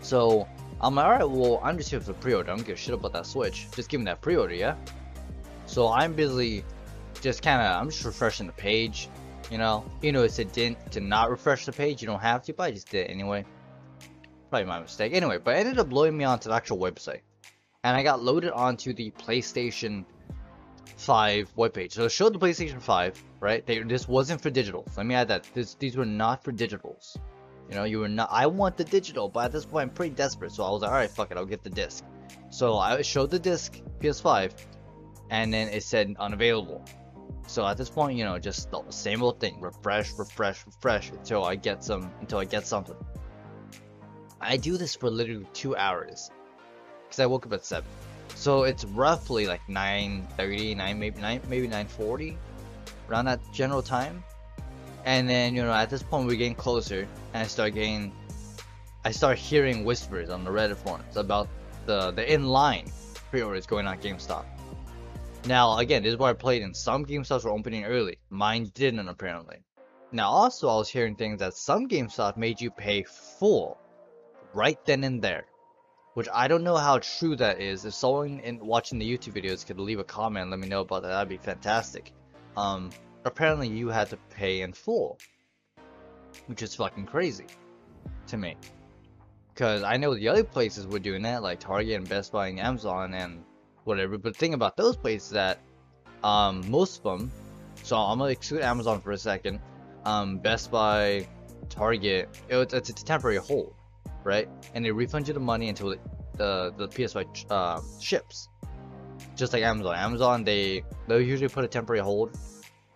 So 0.00 0.46
I'm 0.80 0.94
like, 0.94 1.06
alright, 1.06 1.28
well, 1.28 1.60
I'm 1.64 1.76
just 1.76 1.90
here 1.90 1.98
for 1.98 2.06
the 2.06 2.14
pre-order. 2.14 2.52
I 2.52 2.56
don't 2.56 2.64
give 2.64 2.76
a 2.76 2.78
shit 2.78 2.94
about 2.94 3.12
that 3.14 3.26
Switch. 3.26 3.66
Just 3.74 3.88
give 3.88 4.00
me 4.00 4.04
that 4.04 4.20
pre-order, 4.20 4.54
yeah? 4.54 4.76
So 5.66 5.88
I'm 5.88 6.12
busy 6.12 6.64
just 7.20 7.42
kind 7.42 7.60
of, 7.60 7.80
I'm 7.80 7.90
just 7.90 8.04
refreshing 8.04 8.46
the 8.46 8.52
page, 8.52 9.08
you 9.50 9.58
know? 9.58 9.84
You 10.02 10.12
know, 10.12 10.22
it 10.22 10.30
said 10.30 10.52
didn't, 10.52 10.92
to 10.92 11.00
not 11.00 11.30
refresh 11.30 11.66
the 11.66 11.72
page. 11.72 12.00
You 12.00 12.06
don't 12.06 12.20
have 12.20 12.44
to, 12.44 12.52
but 12.52 12.62
I 12.62 12.70
just 12.70 12.88
did 12.90 13.10
anyway. 13.10 13.44
Probably 14.50 14.66
my 14.66 14.78
mistake. 14.78 15.14
Anyway, 15.14 15.38
but 15.38 15.56
it 15.56 15.60
ended 15.60 15.80
up 15.80 15.88
blowing 15.88 16.16
me 16.16 16.22
onto 16.22 16.48
the 16.48 16.54
actual 16.54 16.78
website 16.78 17.22
and 17.84 17.96
I 17.96 18.02
got 18.02 18.22
loaded 18.22 18.52
onto 18.52 18.92
the 18.92 19.10
PlayStation 19.10 20.04
5 20.96 21.54
webpage. 21.56 21.92
So 21.92 22.04
it 22.04 22.12
showed 22.12 22.32
the 22.32 22.38
PlayStation 22.38 22.80
5, 22.80 23.24
right? 23.40 23.66
They, 23.66 23.80
this 23.80 24.06
wasn't 24.06 24.40
for 24.40 24.50
digital. 24.50 24.86
Let 24.96 25.06
me 25.06 25.14
add 25.14 25.28
that. 25.28 25.48
This, 25.52 25.74
these 25.74 25.96
were 25.96 26.04
not 26.04 26.44
for 26.44 26.52
digitals. 26.52 27.16
You 27.68 27.76
know, 27.76 27.84
you 27.84 27.98
were 28.00 28.08
not. 28.08 28.28
I 28.30 28.46
want 28.46 28.76
the 28.76 28.84
digital, 28.84 29.28
but 29.28 29.46
at 29.46 29.52
this 29.52 29.64
point, 29.64 29.90
I'm 29.90 29.94
pretty 29.94 30.14
desperate. 30.14 30.52
So 30.52 30.64
I 30.64 30.70
was 30.70 30.82
like, 30.82 30.90
all 30.90 30.96
right, 30.96 31.10
fuck 31.10 31.30
it, 31.30 31.36
I'll 31.36 31.44
get 31.44 31.64
the 31.64 31.70
disc. 31.70 32.04
So 32.50 32.76
I 32.76 33.02
showed 33.02 33.30
the 33.30 33.38
disc 33.38 33.80
PS5, 34.00 34.52
and 35.30 35.52
then 35.52 35.68
it 35.68 35.82
said 35.82 36.14
unavailable. 36.20 36.84
So 37.46 37.66
at 37.66 37.76
this 37.76 37.88
point, 37.88 38.16
you 38.16 38.24
know, 38.24 38.38
just 38.38 38.70
the 38.70 38.82
same 38.90 39.22
old 39.22 39.40
thing: 39.40 39.60
refresh, 39.60 40.12
refresh, 40.18 40.66
refresh 40.66 41.10
until 41.10 41.44
I 41.44 41.56
get 41.56 41.82
some, 41.82 42.12
until 42.20 42.38
I 42.38 42.44
get 42.44 42.66
something. 42.66 42.96
I 44.40 44.56
do 44.56 44.76
this 44.76 44.94
for 44.94 45.08
literally 45.08 45.46
two 45.52 45.74
hours 45.76 46.30
because 47.12 47.20
I 47.20 47.26
woke 47.26 47.44
up 47.44 47.52
at 47.52 47.62
7. 47.62 47.86
So 48.34 48.62
it's 48.62 48.86
roughly 48.86 49.46
like 49.46 49.60
9.30, 49.68 50.76
9, 50.78 50.98
maybe 50.98 51.20
9, 51.20 51.40
maybe 51.46 51.68
9.40, 51.68 52.36
around 53.10 53.26
that 53.26 53.40
general 53.52 53.82
time. 53.82 54.24
And 55.04 55.28
then, 55.28 55.54
you 55.54 55.62
know, 55.62 55.72
at 55.72 55.90
this 55.90 56.02
point 56.02 56.26
we're 56.26 56.36
getting 56.36 56.54
closer, 56.54 57.06
and 57.34 57.42
I 57.42 57.46
start 57.46 57.74
getting, 57.74 58.14
I 59.04 59.10
start 59.10 59.36
hearing 59.36 59.84
whispers 59.84 60.30
on 60.30 60.42
the 60.42 60.50
Reddit 60.50 60.76
forums 60.76 61.18
about 61.18 61.48
the, 61.84 62.12
the 62.12 62.32
in-line 62.32 62.90
pre-orders 63.30 63.66
going 63.66 63.86
on 63.86 63.98
GameStop. 63.98 64.46
Now, 65.44 65.76
again, 65.76 66.02
this 66.02 66.12
is 66.12 66.18
where 66.18 66.30
I 66.30 66.34
played 66.34 66.62
in. 66.62 66.72
Some 66.72 67.04
GameStops 67.04 67.44
were 67.44 67.50
opening 67.50 67.84
early. 67.84 68.16
Mine 68.30 68.70
didn't, 68.72 69.06
apparently. 69.06 69.58
Now, 70.12 70.30
also, 70.30 70.68
I 70.68 70.76
was 70.76 70.88
hearing 70.88 71.16
things 71.16 71.40
that 71.40 71.52
some 71.52 71.88
GameStop 71.88 72.38
made 72.38 72.58
you 72.58 72.70
pay 72.70 73.02
full 73.02 73.76
right 74.54 74.82
then 74.86 75.04
and 75.04 75.20
there 75.20 75.44
which 76.14 76.28
I 76.32 76.48
don't 76.48 76.62
know 76.62 76.76
how 76.76 76.98
true 76.98 77.36
that 77.36 77.60
is. 77.60 77.84
If 77.84 77.94
someone 77.94 78.40
in 78.40 78.64
watching 78.64 78.98
the 78.98 79.10
YouTube 79.10 79.34
videos 79.34 79.66
could 79.66 79.78
leave 79.78 79.98
a 79.98 80.04
comment, 80.04 80.50
let 80.50 80.58
me 80.58 80.68
know 80.68 80.80
about 80.80 81.02
that. 81.02 81.08
That'd 81.08 81.28
be 81.28 81.38
fantastic. 81.38 82.12
Um, 82.56 82.90
apparently 83.24 83.68
you 83.68 83.88
had 83.88 84.10
to 84.10 84.16
pay 84.30 84.60
in 84.60 84.72
full, 84.72 85.18
which 86.46 86.62
is 86.62 86.74
fucking 86.74 87.06
crazy 87.06 87.46
to 88.26 88.36
me. 88.36 88.56
Because 89.54 89.82
I 89.82 89.96
know 89.96 90.14
the 90.14 90.28
other 90.28 90.44
places 90.44 90.86
were 90.86 90.98
doing 90.98 91.22
that, 91.22 91.42
like 91.42 91.60
Target 91.60 91.96
and 91.96 92.08
Best 92.08 92.32
Buy 92.32 92.48
and 92.48 92.60
Amazon 92.60 93.14
and 93.14 93.44
whatever. 93.84 94.18
But 94.18 94.34
the 94.34 94.38
thing 94.38 94.54
about 94.54 94.76
those 94.76 94.96
places 94.96 95.30
that 95.30 95.60
um, 96.24 96.70
most 96.70 96.98
of 97.04 97.18
them, 97.18 97.30
so 97.82 97.96
I'm 97.96 98.18
gonna 98.18 98.30
exclude 98.30 98.62
Amazon 98.62 99.00
for 99.00 99.12
a 99.12 99.18
second. 99.18 99.60
Um, 100.04 100.38
Best 100.38 100.70
Buy, 100.70 101.26
Target, 101.68 102.28
it, 102.48 102.72
it's, 102.72 102.90
it's 102.90 103.02
a 103.02 103.04
temporary 103.04 103.36
hold 103.36 103.74
right? 104.24 104.48
And 104.74 104.84
they 104.84 104.90
refund 104.90 105.28
you 105.28 105.34
the 105.34 105.40
money 105.40 105.68
until 105.68 105.94
the 106.36 106.72
the 106.76 106.88
PS5 106.88 107.46
uh, 107.50 107.80
ships. 108.00 108.48
Just 109.36 109.52
like 109.52 109.62
Amazon. 109.62 109.94
Amazon 109.96 110.44
they 110.44 110.84
they'll 111.06 111.20
usually 111.20 111.48
put 111.48 111.64
a 111.64 111.68
temporary 111.68 112.02
hold, 112.02 112.36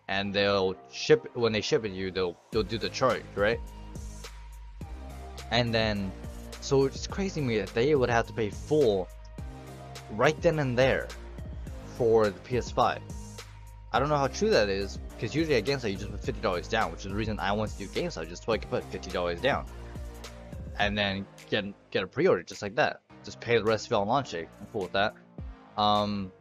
and 0.09 0.35
they'll 0.35 0.77
ship 0.91 1.29
when 1.35 1.53
they 1.53 1.61
ship 1.61 1.85
it 1.85 1.91
to 1.91 1.95
you 1.95 2.11
they'll 2.11 2.37
they'll 2.51 2.63
do 2.63 2.79
the 2.79 2.89
charge 2.89 3.23
right. 3.35 3.61
And 5.51 5.73
then, 5.73 6.11
so 6.61 6.85
it's 6.85 7.07
crazy 7.07 7.41
to 7.41 7.47
me 7.47 7.59
that 7.59 7.73
they 7.73 7.95
would 7.95 8.11
have 8.11 8.27
to 8.27 8.33
pay 8.33 8.51
full 8.51 9.09
right 10.11 10.41
then 10.43 10.59
and 10.59 10.77
there 10.77 11.07
for 11.97 12.31
the 12.31 12.41
PS5. 12.41 13.01
I 13.93 13.99
don't 13.99 14.09
know 14.09 14.17
how 14.17 14.27
true 14.27 14.51
that 14.51 14.69
is 14.69 14.99
because 15.15 15.35
usually 15.35 15.57
at 15.57 15.65
GameStop 15.65 15.91
you 15.91 15.97
just 15.97 16.11
put 16.11 16.23
fifty 16.23 16.41
dollars 16.41 16.69
down, 16.69 16.91
which 16.91 17.01
is 17.01 17.11
the 17.11 17.15
reason 17.15 17.39
I 17.39 17.53
want 17.53 17.71
to 17.71 17.79
do 17.79 17.87
GameStop 17.87 18.29
just 18.29 18.45
so 18.45 18.53
I 18.53 18.59
can 18.59 18.69
put 18.69 18.85
fifty 18.85 19.11
dollars 19.11 19.41
down, 19.41 19.67
and 20.79 20.97
then 20.97 21.27
get 21.51 21.65
get 21.91 22.03
a 22.03 22.07
pre-order 22.07 22.43
just 22.43 22.63
like 22.63 22.77
that. 22.77 23.01
Just 23.25 23.41
pay 23.41 23.59
the 23.59 23.65
rest 23.65 23.87
of 23.87 23.93
it 23.93 23.95
on 23.97 24.09
launch 24.09 24.31
day. 24.31 24.49
I'm 24.61 24.67
cool 24.73 24.83
with 24.83 24.93
that. 24.93 25.15
Um, 25.77 26.33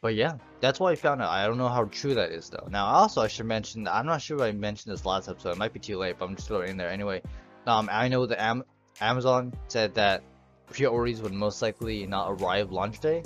but 0.00 0.14
yeah, 0.14 0.34
that's 0.60 0.78
why 0.78 0.92
I 0.92 0.94
found 0.94 1.22
out. 1.22 1.30
I 1.30 1.46
don't 1.46 1.58
know 1.58 1.68
how 1.68 1.84
true 1.84 2.14
that 2.14 2.30
is 2.30 2.48
though. 2.50 2.68
Now 2.70 2.86
also 2.86 3.20
I 3.20 3.28
should 3.28 3.46
mention. 3.46 3.88
I'm 3.88 4.06
not 4.06 4.22
sure 4.22 4.36
if 4.36 4.42
I 4.42 4.52
mentioned 4.52 4.92
this 4.92 5.04
last 5.04 5.28
episode. 5.28 5.50
It 5.50 5.58
might 5.58 5.72
be 5.72 5.80
too 5.80 5.98
late, 5.98 6.16
but 6.18 6.26
I'm 6.26 6.36
just 6.36 6.48
throwing 6.48 6.68
it 6.68 6.70
in 6.70 6.76
there 6.76 6.90
anyway. 6.90 7.22
Um, 7.66 7.88
I 7.92 8.08
know 8.08 8.26
that 8.26 8.40
Am 8.40 8.64
Amazon 9.00 9.52
said 9.68 9.94
that 9.94 10.22
pre-orders 10.66 11.22
would 11.22 11.32
most 11.32 11.62
likely 11.62 12.06
not 12.06 12.30
arrive 12.30 12.70
launch 12.70 13.00
day. 13.00 13.22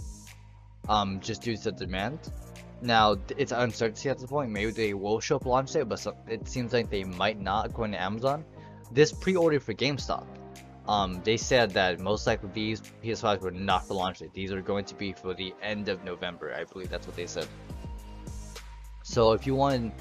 Um, 0.89 1.21
just 1.21 1.43
due 1.43 1.57
to 1.57 1.73
demand. 1.73 2.33
Now, 2.81 3.17
it's 3.39 3.53
uncertainty 3.53 4.09
at 4.09 4.19
this 4.19 4.29
point. 4.29 4.51
Maybe 4.51 4.73
they 4.73 4.95
will 4.95 5.21
show 5.21 5.37
up 5.37 5.47
launch 5.47 5.73
day, 5.73 5.85
but 5.85 6.05
it 6.27 6.49
seems 6.49 6.73
like 6.73 6.91
they 6.91 7.05
might 7.05 7.41
not, 7.41 7.67
according 7.67 7.93
to 7.93 8.03
Amazon. 8.03 8.45
This 8.93 9.13
pre-order 9.13 9.61
for 9.61 9.75
GameStop, 9.75 10.27
um, 10.87 11.21
they 11.25 11.37
said 11.37 11.71
that 11.73 12.01
most 12.01 12.27
likely 12.27 12.51
these 12.53 12.83
PS5s 13.03 13.41
were 13.41 13.51
not 13.51 13.87
for 13.87 13.95
launch 13.95 14.19
day. 14.19 14.31
These 14.33 14.53
are 14.53 14.61
going 14.61 14.85
to 14.87 14.95
be 14.95 15.13
for 15.13 15.35
the 15.35 15.55
end 15.63 15.89
of 15.89 16.05
November. 16.05 16.55
I 16.55 16.65
believe 16.65 16.91
that's 16.91 17.07
what 17.07 17.17
they 17.17 17.27
said. 17.27 17.47
So 19.03 19.33
if 19.33 19.47
you 19.47 19.55
want, 19.55 19.95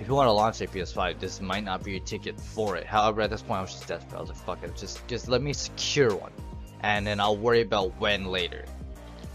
if 0.00 0.08
you 0.08 0.14
want 0.14 0.28
to 0.28 0.32
launch 0.32 0.60
a 0.60 0.66
PS5, 0.66 1.18
this 1.18 1.40
might 1.40 1.64
not 1.64 1.82
be 1.82 1.92
your 1.92 2.00
ticket 2.00 2.40
for 2.40 2.76
it. 2.76 2.86
However, 2.86 3.22
at 3.22 3.30
this 3.30 3.42
point, 3.42 3.58
I 3.58 3.62
was 3.62 3.72
just 3.72 3.88
desperate. 3.88 4.16
I 4.16 4.20
was 4.20 4.28
like, 4.30 4.38
fuck 4.38 4.62
it, 4.62 4.76
just 4.76 5.06
just 5.08 5.28
let 5.28 5.42
me 5.42 5.52
secure 5.52 6.14
one, 6.14 6.32
and 6.80 7.06
then 7.06 7.20
I'll 7.20 7.36
worry 7.36 7.62
about 7.62 7.98
when 8.00 8.26
later. 8.26 8.64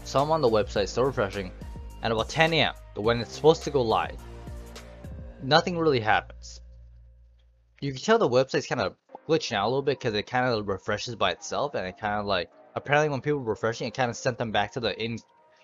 So 0.04 0.20
I'm 0.20 0.30
on 0.30 0.40
the 0.40 0.50
website, 0.50 0.88
still 0.88 1.04
refreshing, 1.04 1.52
and 2.02 2.12
about 2.12 2.28
10 2.28 2.52
a.m 2.54 2.74
the 2.94 3.00
when 3.00 3.20
it's 3.20 3.34
supposed 3.34 3.64
to 3.64 3.70
go 3.70 3.82
live, 3.82 4.16
nothing 5.42 5.78
really 5.78 6.00
happens. 6.00 6.60
You 7.80 7.92
can 7.92 8.02
tell 8.02 8.18
the 8.18 8.28
website's 8.28 8.66
kind 8.66 8.80
of 8.80 8.96
glitching 9.28 9.52
out 9.52 9.64
a 9.64 9.68
little 9.68 9.82
bit 9.82 9.98
because 9.98 10.14
it 10.14 10.26
kind 10.26 10.46
of 10.46 10.68
refreshes 10.68 11.14
by 11.14 11.30
itself, 11.30 11.74
and 11.74 11.86
it 11.86 11.98
kind 11.98 12.20
of 12.20 12.26
like 12.26 12.50
apparently 12.74 13.08
when 13.08 13.20
people 13.20 13.40
were 13.40 13.50
refreshing, 13.50 13.88
it 13.88 13.94
kind 13.94 14.10
of 14.10 14.16
sent 14.16 14.38
them 14.38 14.50
back 14.50 14.72
to 14.72 14.80
the 14.80 14.98
in 15.02 15.18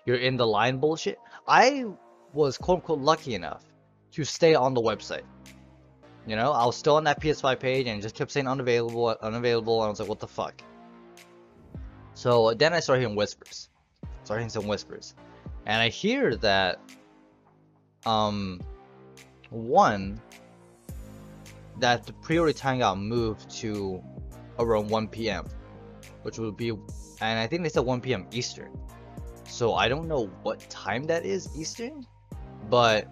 you're 0.05 0.17
in 0.17 0.37
the 0.37 0.47
line 0.47 0.77
bullshit. 0.77 1.19
I 1.47 1.85
was 2.33 2.57
quote 2.57 2.77
unquote 2.77 2.99
lucky 2.99 3.35
enough 3.35 3.63
to 4.11 4.23
stay 4.23 4.55
on 4.55 4.73
the 4.73 4.81
website. 4.81 5.23
You 6.27 6.35
know, 6.35 6.51
I 6.51 6.65
was 6.65 6.75
still 6.75 6.95
on 6.95 7.03
that 7.05 7.21
PS5 7.21 7.59
page 7.59 7.87
and 7.87 8.01
just 8.01 8.15
kept 8.15 8.31
saying 8.31 8.47
unavailable, 8.47 9.15
unavailable, 9.21 9.81
and 9.81 9.87
I 9.87 9.89
was 9.89 9.99
like, 9.99 10.09
what 10.09 10.19
the 10.19 10.27
fuck? 10.27 10.61
So 12.13 12.53
then 12.53 12.73
I 12.73 12.81
started 12.81 13.01
hearing 13.01 13.15
whispers. 13.15 13.69
Started 14.23 14.41
hearing 14.41 14.49
some 14.49 14.67
whispers. 14.67 15.15
And 15.65 15.81
I 15.81 15.89
hear 15.89 16.35
that 16.37 16.79
um, 18.05 18.61
one, 19.49 20.21
that 21.79 22.05
the 22.05 22.13
pre-order 22.13 22.53
time 22.53 22.79
got 22.79 22.97
moved 22.97 23.49
to 23.57 24.03
around 24.57 24.89
1 24.89 25.07
p.m., 25.07 25.47
which 26.23 26.37
would 26.37 26.57
be, 26.57 26.69
and 26.69 27.39
I 27.39 27.47
think 27.47 27.63
they 27.63 27.69
said 27.69 27.85
1 27.85 28.01
p.m. 28.01 28.27
Eastern. 28.31 28.77
So 29.45 29.73
I 29.73 29.89
don't 29.89 30.07
know 30.07 30.27
what 30.43 30.59
time 30.69 31.05
that 31.05 31.25
is 31.25 31.49
Eastern, 31.57 32.05
but 32.69 33.07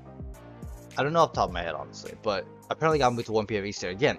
I 0.97 1.03
don't 1.03 1.13
know 1.13 1.21
off 1.21 1.33
the 1.33 1.37
top 1.37 1.49
of 1.49 1.53
my 1.53 1.61
head 1.61 1.73
honestly. 1.73 2.13
But 2.21 2.45
apparently 2.69 2.99
got 2.99 3.13
moved 3.13 3.27
to 3.27 3.31
1 3.31 3.47
p.m. 3.47 3.65
Eastern 3.65 3.91
again. 3.91 4.17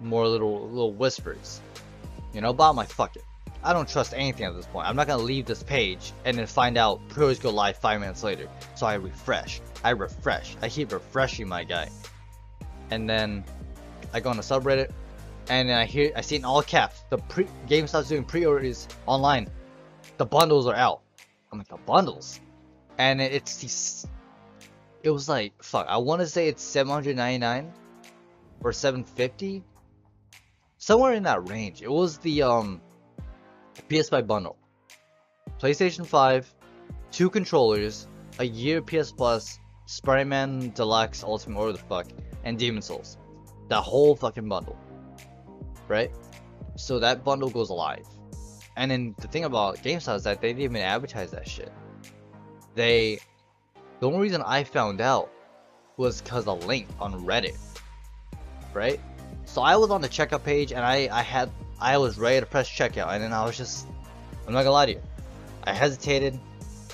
More 0.00 0.26
little 0.26 0.68
little 0.68 0.92
whispers, 0.92 1.60
you 2.32 2.40
know. 2.40 2.52
But 2.52 2.70
I'm 2.70 2.76
like, 2.76 2.88
fuck 2.88 3.16
it. 3.16 3.24
I 3.62 3.74
don't 3.74 3.88
trust 3.88 4.14
anything 4.14 4.46
at 4.46 4.56
this 4.56 4.66
point. 4.66 4.88
I'm 4.88 4.96
not 4.96 5.06
gonna 5.06 5.22
leave 5.22 5.44
this 5.44 5.62
page 5.62 6.12
and 6.24 6.38
then 6.38 6.46
find 6.46 6.78
out 6.78 7.06
pre-orders 7.08 7.38
go 7.38 7.50
live 7.50 7.76
five 7.76 8.00
minutes 8.00 8.22
later. 8.22 8.48
So 8.74 8.86
I 8.86 8.94
refresh. 8.94 9.60
I 9.84 9.90
refresh. 9.90 10.56
I 10.62 10.68
keep 10.68 10.92
refreshing 10.92 11.48
my 11.48 11.64
guy. 11.64 11.90
And 12.90 13.08
then 13.08 13.44
I 14.12 14.20
go 14.20 14.30
on 14.30 14.36
the 14.36 14.42
subreddit 14.42 14.90
and 15.48 15.70
I 15.70 15.84
hear 15.84 16.12
I 16.16 16.20
see 16.20 16.36
in 16.36 16.44
all 16.44 16.62
caps 16.62 17.04
the 17.10 17.18
pre 17.18 17.46
GameStop's 17.68 18.08
doing 18.08 18.24
pre-orders 18.24 18.88
online. 19.06 19.48
The 20.16 20.26
bundles 20.26 20.66
are 20.66 20.74
out. 20.74 21.00
I'm 21.50 21.58
like 21.58 21.68
the 21.68 21.76
bundles. 21.76 22.40
And 22.98 23.20
it's 23.20 23.56
these 23.56 24.06
it 25.02 25.10
was 25.10 25.28
like 25.28 25.52
fuck, 25.62 25.86
I 25.88 25.96
wanna 25.98 26.26
say 26.26 26.48
it's 26.48 26.62
799 26.62 27.72
or 28.62 28.72
750. 28.72 29.64
Somewhere 30.78 31.12
in 31.14 31.24
that 31.24 31.48
range. 31.48 31.82
It 31.82 31.90
was 31.90 32.18
the 32.18 32.42
um 32.42 32.80
PS5 33.88 34.26
bundle. 34.26 34.56
PlayStation 35.58 36.06
5, 36.06 36.54
two 37.10 37.28
controllers, 37.28 38.06
a 38.38 38.44
year 38.44 38.80
PS 38.80 39.12
Plus, 39.12 39.58
Spider-Man 39.86 40.70
Deluxe 40.74 41.22
Ultimate 41.22 41.60
or 41.60 41.72
the 41.72 41.78
fuck, 41.78 42.06
and 42.44 42.58
Demon 42.58 42.82
Souls. 42.82 43.18
That 43.70 43.82
whole 43.82 44.16
fucking 44.16 44.48
bundle. 44.48 44.76
Right? 45.86 46.10
So 46.76 46.98
that 46.98 47.24
bundle 47.24 47.50
goes 47.50 47.70
live. 47.70 48.06
And 48.76 48.90
then 48.90 49.14
the 49.18 49.28
thing 49.28 49.44
about 49.44 49.78
GameStop 49.78 50.16
is 50.16 50.24
that 50.24 50.40
they 50.40 50.48
didn't 50.48 50.62
even 50.62 50.76
advertise 50.82 51.30
that 51.30 51.48
shit. 51.48 51.72
They 52.74 53.20
the 54.00 54.06
only 54.06 54.18
reason 54.18 54.42
I 54.42 54.64
found 54.64 55.00
out 55.00 55.30
was 55.96 56.20
because 56.20 56.46
a 56.46 56.52
link 56.52 56.88
on 56.98 57.24
Reddit. 57.24 57.56
Right? 58.74 59.00
So 59.44 59.62
I 59.62 59.76
was 59.76 59.90
on 59.90 60.00
the 60.00 60.08
checkout 60.08 60.42
page 60.42 60.72
and 60.72 60.84
I, 60.84 61.08
I 61.12 61.22
had 61.22 61.50
I 61.80 61.96
was 61.98 62.18
ready 62.18 62.40
to 62.40 62.46
press 62.46 62.68
checkout 62.68 63.08
and 63.12 63.22
then 63.22 63.32
I 63.32 63.44
was 63.44 63.56
just 63.56 63.86
I'm 64.46 64.52
not 64.52 64.60
gonna 64.62 64.72
lie 64.72 64.86
to 64.86 64.92
you. 64.92 65.02
I 65.64 65.72
hesitated 65.72 66.34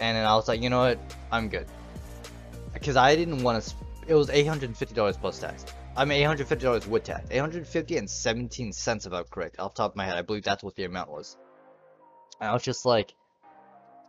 and 0.01 0.17
then 0.17 0.27
I 0.27 0.35
was 0.35 0.47
like, 0.47 0.61
you 0.61 0.69
know 0.69 0.81
what, 0.81 0.99
I'm 1.33 1.49
good 1.49 1.67
because 2.75 2.97
I 2.97 3.17
didn't 3.17 3.43
want 3.43 3.65
to. 3.65 3.75
It 4.07 4.15
was 4.15 4.29
eight 4.29 4.47
hundred 4.47 4.69
and 4.69 4.77
fifty 4.77 4.95
dollars 4.95 5.17
plus 5.17 5.39
tax. 5.39 5.65
I 5.97 6.05
mean, 6.05 6.21
eight 6.21 6.25
hundred 6.25 6.49
fifty 6.49 6.65
dollars 6.65 6.87
with 6.87 7.05
tax. 7.05 7.27
Eight 7.31 7.39
hundred 7.39 7.67
fifty 7.67 7.97
and 7.97 8.09
seventeen 8.09 8.73
cents, 8.73 9.07
if 9.07 9.13
I'm 9.13 9.25
correct, 9.25 9.59
off 9.59 9.75
top 9.75 9.93
of 9.93 9.97
my 9.97 10.05
head. 10.05 10.17
I 10.17 10.23
believe 10.23 10.45
that's 10.45 10.63
what 10.63 10.77
the 10.77 10.85
amount 10.85 11.11
was. 11.11 11.37
And 12.41 12.51
I 12.51 12.53
was 12.53 12.63
just 12.63 12.85
like, 12.85 13.15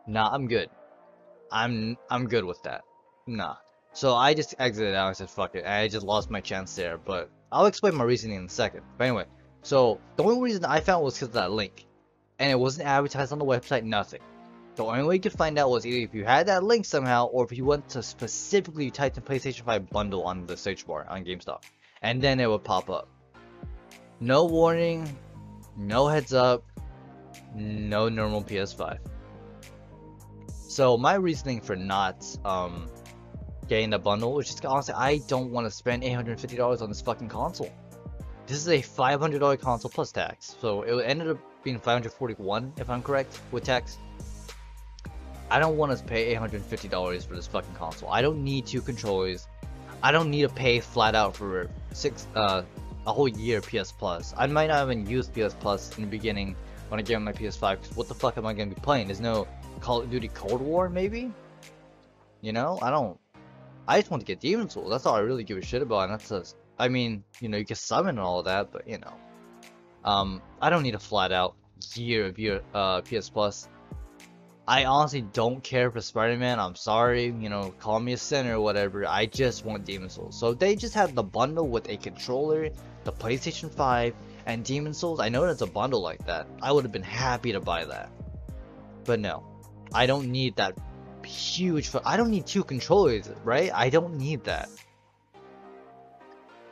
Nah, 0.08 0.30
I'm 0.34 0.48
good. 0.48 0.70
I'm 1.52 1.98
I'm 2.10 2.28
good 2.28 2.46
with 2.46 2.64
that. 2.64 2.84
Nah. 3.28 3.58
So 3.92 4.16
I 4.16 4.34
just 4.34 4.56
exited 4.58 4.96
out 4.96 5.08
and 5.08 5.18
said, 5.18 5.30
fuck 5.30 5.56
it. 5.56 5.66
I 5.66 5.88
just 5.90 6.06
lost 6.06 6.30
my 6.30 6.40
chance 6.40 6.76
there. 6.76 6.98
But 6.98 7.30
I'll 7.52 7.66
explain 7.66 7.96
my 7.96 8.06
reasoning 8.06 8.38
in 8.38 8.46
a 8.46 8.50
second. 8.50 8.84
But 8.98 9.06
anyway, 9.06 9.26
so 9.64 10.00
the 10.16 10.24
only 10.24 10.42
reason 10.42 10.64
I 10.66 10.80
found 10.80 11.04
was 11.04 11.16
because 11.16 11.30
of 11.30 11.34
that 11.34 11.52
link. 11.52 11.86
And 12.40 12.52
it 12.52 12.60
wasn't 12.60 12.88
advertised 12.88 13.34
on 13.34 13.40
the 13.40 13.46
website, 13.46 13.84
nothing. 13.84 14.22
The 14.76 14.86
only 14.86 15.04
way 15.04 15.16
you 15.16 15.22
could 15.22 15.34
find 15.34 15.58
out 15.58 15.72
was 15.72 15.86
either 15.86 16.06
if 16.06 16.14
you 16.14 16.24
had 16.24 16.48
that 16.48 16.64
link 16.64 16.86
somehow, 16.86 17.26
or 17.26 17.44
if 17.44 17.52
you 17.52 17.66
went 17.66 17.90
to 17.90 18.04
specifically 18.04 18.92
type 18.92 19.18
in 19.18 19.24
PlayStation 19.24 19.66
5 19.66 19.90
bundle 19.90 20.24
on 20.24 20.46
the 20.46 20.56
search 20.56 20.86
bar 20.86 21.08
on 21.10 21.26
GameStop, 21.26 21.64
and 22.02 22.22
then 22.22 22.40
it 22.40 22.50
would 22.50 22.64
pop 22.64 22.90
up. 22.90 23.08
No 24.20 24.46
warning, 24.46 25.18
no 25.76 26.08
heads 26.08 26.34
up, 26.34 26.64
no 27.56 28.10
normal 28.10 28.44
PS5. 28.44 29.00
So 30.50 30.98
my 30.98 31.16
reasoning 31.16 31.62
for 31.62 31.76
not 31.76 32.26
um, 32.46 32.90
getting 33.68 33.90
the 33.90 34.00
bundle, 34.00 34.34
which 34.34 34.50
is 34.50 34.60
honestly, 34.66 34.94
I 34.96 35.20
don't 35.28 35.52
want 35.52 35.66
to 35.66 35.72
spend 35.72 36.04
$850 36.04 36.82
on 36.82 36.90
this 36.90 37.02
fucking 37.02 37.30
console. 37.30 37.72
This 38.48 38.58
is 38.58 38.68
a 38.68 38.82
$500 38.82 39.60
console 39.60 39.92
plus 39.92 40.12
tax, 40.12 40.56
so 40.62 40.84
it 40.84 41.04
ended 41.04 41.30
up 41.30 41.38
being 41.64 41.80
541 41.80 42.74
if 42.78 42.90
I'm 42.90 43.04
correct 43.04 43.40
with 43.52 43.66
tax. 43.66 43.98
I 45.50 45.60
don't 45.60 45.78
want 45.78 45.98
to 45.98 46.04
pay 46.04 46.36
$850 46.36 47.28
for 47.28 47.36
this 47.36 47.48
fucking 47.48 47.74
console. 47.74 48.10
I 48.10 48.22
don't 48.22 48.44
need 48.44 48.66
two 48.66 48.82
controllers. 48.82 49.48
I 50.04 50.12
don't 50.12 50.30
need 50.30 50.44
to 50.44 50.50
pay 50.50 50.80
flat 50.80 51.16
out 51.16 51.36
for 51.36 51.70
six 51.98 52.28
uh 52.36 52.64
a 53.06 53.14
whole 53.14 53.28
year 53.28 53.62
PS 53.62 53.92
Plus. 53.92 54.34
I 54.38 54.48
might 54.48 54.68
not 54.68 54.84
even 54.84 55.06
use 55.06 55.30
PS 55.30 55.54
Plus 55.60 55.98
in 55.98 56.04
the 56.04 56.10
beginning 56.10 56.56
when 56.90 57.00
I 57.00 57.04
get 57.04 57.22
my 57.22 57.32
PS5 57.32 57.82
because 57.82 57.96
what 57.96 58.08
the 58.08 58.14
fuck 58.14 58.38
am 58.38 58.46
I 58.46 58.54
gonna 58.54 58.70
be 58.70 58.82
playing? 58.82 59.08
There's 59.08 59.22
no 59.22 59.48
Call 59.80 60.02
of 60.02 60.12
Duty 60.12 60.28
Cold 60.30 60.62
War 60.62 60.90
maybe? 60.90 61.32
You 62.42 62.54
know, 62.54 62.80
I 62.82 62.90
don't. 62.90 63.18
I 63.88 64.00
just 64.00 64.12
want 64.12 64.22
to 64.22 64.28
get 64.28 64.42
Demon 64.42 64.70
Souls. 64.70 64.90
That's 64.90 65.06
all 65.06 65.16
I 65.16 65.20
really 65.20 65.46
give 65.46 65.58
a 65.58 65.62
shit 65.62 65.82
about. 65.82 66.10
And 66.10 66.20
that's 66.20 66.56
I 66.78 66.90
mean, 66.90 67.24
you 67.40 67.50
know, 67.50 67.58
you 67.58 67.66
can 67.66 67.76
summon 67.76 68.10
and 68.10 68.20
all 68.20 68.44
that, 68.44 68.72
but 68.72 68.88
you 68.88 68.98
know, 69.00 69.14
um, 70.04 70.42
I 70.62 70.70
don't 70.70 70.84
need 70.84 70.96
a 70.96 71.00
flat 71.00 71.32
out 71.32 71.56
year 71.96 72.26
of 72.26 72.38
year 72.38 72.62
uh 72.74 73.02
PS 73.02 73.30
Plus. 73.30 73.70
I 74.70 74.84
honestly 74.84 75.22
don't 75.22 75.64
care 75.64 75.90
for 75.90 76.02
Spider-Man. 76.02 76.60
I'm 76.60 76.76
sorry, 76.76 77.34
you 77.40 77.48
know, 77.48 77.74
call 77.80 78.02
me 78.02 78.14
a 78.14 78.18
sinner 78.18 78.58
or 78.58 78.62
whatever. 78.62 79.08
I 79.08 79.26
just 79.26 79.64
want 79.64 79.86
Demon 79.86 80.10
Souls. 80.10 80.38
So 80.38 80.50
if 80.50 80.60
they 80.60 80.76
just 80.76 80.94
had 80.94 81.16
the 81.16 81.24
bundle 81.24 81.70
with 81.70 81.90
a 81.90 81.96
controller, 81.96 82.70
the 83.06 83.14
PlayStation 83.14 83.72
5, 83.72 84.14
and 84.46 84.66
Demon 84.66 84.94
Souls, 84.94 85.22
I 85.22 85.30
know 85.30 85.46
it's 85.46 85.62
a 85.62 85.68
bundle 85.68 86.02
like 86.02 86.26
that. 86.26 86.48
I 86.62 86.74
would 86.74 86.84
have 86.84 86.92
been 86.92 87.02
happy 87.02 87.54
to 87.54 87.62
buy 87.62 87.86
that. 87.86 88.10
But 89.06 89.22
no, 89.22 89.46
I 89.94 90.06
don't 90.06 90.30
need 90.30 90.58
that 90.58 90.78
huge. 91.26 91.90
I 92.06 92.18
don't 92.18 92.30
need 92.30 92.46
two 92.46 92.66
controllers, 92.66 93.30
right? 93.46 93.72
I 93.74 93.90
don't 93.90 94.18
need 94.18 94.44
that. 94.44 94.70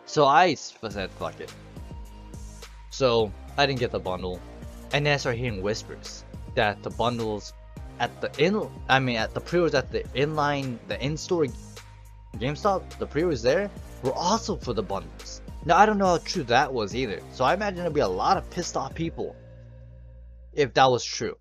So 0.06 0.26
I 0.26 0.54
said, 0.56 1.12
fuck 1.12 1.40
it. 1.40 1.54
So 2.90 3.32
I 3.58 3.66
didn't 3.66 3.80
get 3.80 3.92
the 3.92 4.00
bundle, 4.00 4.42
and 4.92 5.06
then 5.06 5.14
I 5.14 5.18
started 5.18 5.40
hearing 5.40 5.62
whispers 5.62 6.26
that 6.56 6.84
the 6.84 6.90
bundles 6.90 7.54
at 8.00 8.22
the 8.22 8.32
in, 8.38 8.70
I 8.90 9.00
mean 9.00 9.18
at 9.18 9.34
the 9.34 9.42
pre-orders 9.42 9.76
at 9.76 9.92
the 9.92 10.04
inline, 10.16 10.78
the 10.88 11.04
in-store 11.04 11.48
GameStop, 12.38 12.98
the 12.98 13.08
pre-orders 13.08 13.42
there 13.42 13.70
were 14.04 14.14
also 14.14 14.58
for 14.58 14.74
the 14.74 14.84
bundles. 14.84 15.42
Now 15.66 15.78
I 15.78 15.86
don't 15.86 15.98
know 15.98 16.08
how 16.08 16.18
true 16.18 16.44
that 16.44 16.74
was 16.74 16.96
either. 16.96 17.22
So 17.32 17.44
I 17.44 17.54
imagine 17.54 17.80
there'd 17.80 17.94
be 17.94 18.02
a 18.02 18.08
lot 18.08 18.38
of 18.38 18.50
pissed 18.50 18.78
off 18.78 18.94
people 18.94 19.36
if 20.54 20.74
that 20.74 20.86
was 20.86 21.04
true. 21.04 21.38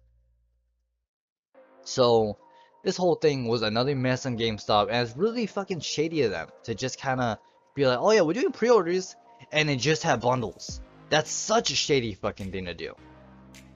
So 1.83 2.39
this 2.83 2.97
whole 2.97 3.15
thing 3.15 3.47
was 3.47 3.63
another 3.63 3.95
mess 3.95 4.27
on 4.27 4.39
GameStop, 4.39 4.89
and 4.91 5.07
it's 5.07 5.17
really 5.17 5.47
fucking 5.47 5.81
shady 5.81 6.23
of 6.23 6.31
them 6.31 6.49
to 6.65 6.75
just 6.75 7.01
kind 7.01 7.21
of 7.21 7.39
be 7.75 7.87
like, 7.87 7.99
oh 7.99 8.11
yeah, 8.11 8.21
we're 8.23 8.35
doing 8.35 8.53
pre-orders, 8.53 9.17
and 9.53 9.69
then 9.69 9.79
just 9.79 10.03
have 10.03 10.21
bundles. 10.21 10.81
That's 11.11 11.31
such 11.31 11.71
a 11.71 11.75
shady 11.75 12.15
fucking 12.15 12.53
thing 12.53 12.67
to 12.67 12.75
do. 12.75 12.95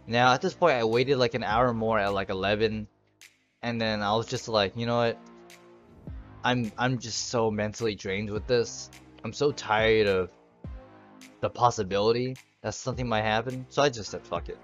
Now 0.09 0.33
at 0.33 0.40
this 0.40 0.55
point, 0.55 0.75
I 0.75 0.85
waited 0.85 1.18
like 1.18 1.35
an 1.35 1.44
hour 1.44 1.75
more 1.75 1.99
at 1.99 2.14
like 2.14 2.31
11, 2.31 2.88
and 3.62 3.81
then 3.81 4.03
I 4.03 4.16
was 4.16 4.27
just 4.27 4.49
like, 4.49 4.75
you 4.75 4.87
know 4.87 4.97
what? 4.97 5.18
I'm 6.42 6.73
I'm 6.79 6.99
just 6.99 7.29
so 7.29 7.51
mentally 7.51 7.94
drained 7.94 8.31
with 8.31 8.47
this. 8.47 8.90
I'm 9.23 9.35
so 9.35 9.53
tired 9.53 10.07
of 10.07 10.31
the 11.40 11.51
possibility 11.51 12.37
that 12.62 12.75
something 12.75 13.07
might 13.07 13.23
happen. 13.23 13.66
So 13.68 13.83
I 13.83 13.90
just 13.90 14.11
said 14.11 14.27
fuck 14.27 14.49
it, 14.49 14.59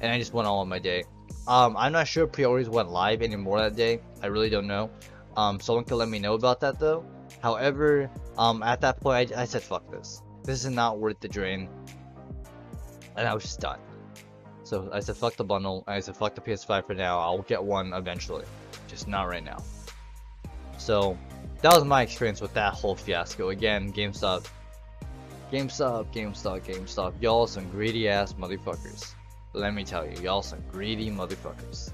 and 0.00 0.10
I 0.12 0.18
just 0.18 0.34
went 0.34 0.48
on 0.48 0.68
my 0.68 0.80
day. 0.80 1.04
Um, 1.46 1.76
I'm 1.76 1.92
not 1.92 2.08
sure 2.08 2.26
pre-orders 2.26 2.68
went 2.68 2.90
live 2.90 3.22
anymore 3.22 3.60
that 3.60 3.76
day. 3.76 4.00
I 4.22 4.26
really 4.26 4.50
don't 4.50 4.66
know. 4.66 4.90
Um, 5.36 5.60
someone 5.60 5.84
could 5.84 5.96
let 5.96 6.08
me 6.08 6.18
know 6.18 6.34
about 6.34 6.58
that 6.60 6.80
though. 6.80 7.04
However, 7.40 8.10
um, 8.36 8.62
at 8.62 8.80
that 8.80 9.00
point, 9.00 9.32
I, 9.36 9.42
I 9.42 9.44
said, 9.44 9.62
fuck 9.62 9.88
this. 9.90 10.22
This 10.44 10.64
is 10.64 10.70
not 10.70 10.98
worth 10.98 11.20
the 11.20 11.28
drain. 11.28 11.68
And 13.16 13.28
I 13.28 13.34
was 13.34 13.44
just 13.44 13.60
done. 13.60 13.78
So 14.64 14.88
I 14.92 15.00
said, 15.00 15.16
fuck 15.16 15.36
the 15.36 15.44
bundle. 15.44 15.84
I 15.86 16.00
said, 16.00 16.16
fuck 16.16 16.34
the 16.34 16.40
PS5 16.40 16.86
for 16.86 16.94
now. 16.94 17.18
I'll 17.18 17.42
get 17.42 17.62
one 17.62 17.92
eventually. 17.92 18.46
Just 18.88 19.06
not 19.06 19.28
right 19.28 19.44
now. 19.44 19.62
So, 20.78 21.16
that 21.60 21.72
was 21.72 21.84
my 21.84 22.02
experience 22.02 22.40
with 22.40 22.52
that 22.54 22.72
whole 22.74 22.96
fiasco. 22.96 23.50
Again, 23.50 23.92
GameStop. 23.92 24.46
GameStop, 25.52 26.12
GameStop, 26.12 26.62
GameStop. 26.62 27.14
Y'all 27.20 27.46
some 27.46 27.68
greedy 27.70 28.08
ass 28.08 28.32
motherfuckers. 28.34 29.12
Let 29.52 29.74
me 29.74 29.84
tell 29.84 30.06
you, 30.06 30.20
y'all 30.20 30.42
some 30.42 30.62
greedy 30.72 31.10
motherfuckers. 31.10 31.92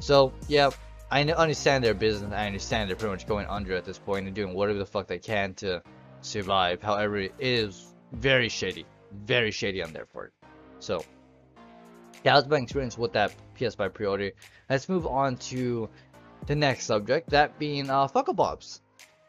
So, 0.00 0.32
yeah, 0.48 0.70
I 1.10 1.22
understand 1.22 1.84
their 1.84 1.94
business. 1.94 2.32
I 2.32 2.46
understand 2.46 2.88
they're 2.88 2.96
pretty 2.96 3.12
much 3.12 3.26
going 3.26 3.46
under 3.46 3.76
at 3.76 3.84
this 3.84 3.98
point 3.98 4.26
and 4.26 4.34
doing 4.34 4.54
whatever 4.54 4.78
the 4.78 4.86
fuck 4.86 5.06
they 5.06 5.18
can 5.18 5.54
to 5.54 5.82
survive. 6.22 6.82
However, 6.82 7.18
it 7.18 7.34
is 7.38 7.94
very 8.12 8.48
shady. 8.48 8.84
Very 9.24 9.50
shady 9.50 9.82
on 9.82 9.92
their 9.92 10.06
part. 10.06 10.32
So, 10.80 11.04
that 12.26 12.34
was 12.34 12.48
my 12.48 12.56
experience 12.56 12.98
with 12.98 13.12
that 13.12 13.32
PS5 13.56 13.94
pre-order. 13.94 14.32
Let's 14.68 14.88
move 14.88 15.06
on 15.06 15.36
to 15.50 15.88
the 16.46 16.56
next 16.56 16.86
subject, 16.86 17.30
that 17.30 17.56
being 17.56 17.88
uh, 17.88 18.08
Funko 18.08 18.36
Pops. 18.36 18.80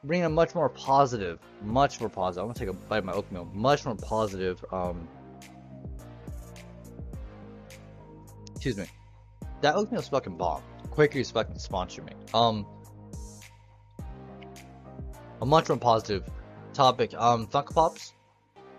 Bringing 0.03 0.25
a 0.25 0.29
much 0.29 0.55
more 0.55 0.67
positive, 0.69 1.39
much 1.61 1.99
more 1.99 2.09
positive. 2.09 2.41
I'm 2.41 2.53
gonna 2.53 2.59
take 2.59 2.69
a 2.69 2.73
bite 2.73 2.99
of 2.99 3.05
my 3.05 3.13
oatmeal. 3.13 3.45
Much 3.53 3.85
more 3.85 3.95
positive 3.95 4.65
um, 4.71 5.07
excuse 8.55 8.77
me. 8.77 8.85
That 9.61 9.75
oatmeal 9.75 9.99
oatmeal's 9.99 10.07
fucking 10.07 10.37
bomb. 10.37 10.63
Quaker's 10.89 11.29
fucking 11.29 11.59
sponsor 11.59 12.01
me. 12.01 12.13
Um, 12.33 12.65
a 15.39 15.45
much 15.45 15.69
more 15.69 15.77
positive 15.77 16.27
topic. 16.73 17.13
Um, 17.13 17.45
Funko 17.45 17.75
Pops. 17.75 18.13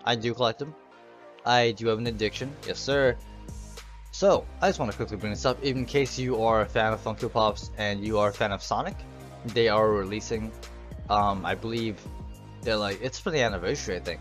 I 0.05 0.17
do 0.17 0.35
collect 0.35 0.59
them. 0.59 0.75
I 1.47 1.71
do 1.71 1.87
have 1.87 1.99
an 1.99 2.09
addiction. 2.09 2.51
Yes, 2.67 2.81
sir. 2.81 3.17
So, 4.19 4.45
I 4.61 4.69
just 4.69 4.81
want 4.81 4.91
to 4.91 4.97
quickly 4.97 5.17
bring 5.17 5.31
this 5.31 5.45
up 5.45 5.63
in 5.63 5.85
case 5.85 6.19
you 6.19 6.43
are 6.43 6.63
a 6.63 6.67
fan 6.67 6.93
of 6.93 7.01
Funko 7.05 7.33
Pops 7.33 7.71
and 7.79 8.05
you 8.05 8.19
are 8.19 8.31
a 8.31 8.33
fan 8.33 8.51
of 8.51 8.61
Sonic. 8.61 8.97
They 9.47 9.69
are 9.69 9.89
releasing, 9.93 10.51
um, 11.09 11.47
I 11.47 11.55
believe, 11.55 12.05
they're 12.63 12.75
like, 12.77 13.01
it's 13.01 13.21
for 13.21 13.31
the 13.31 13.41
anniversary, 13.41 13.95
I 13.95 14.01
think. 14.01 14.21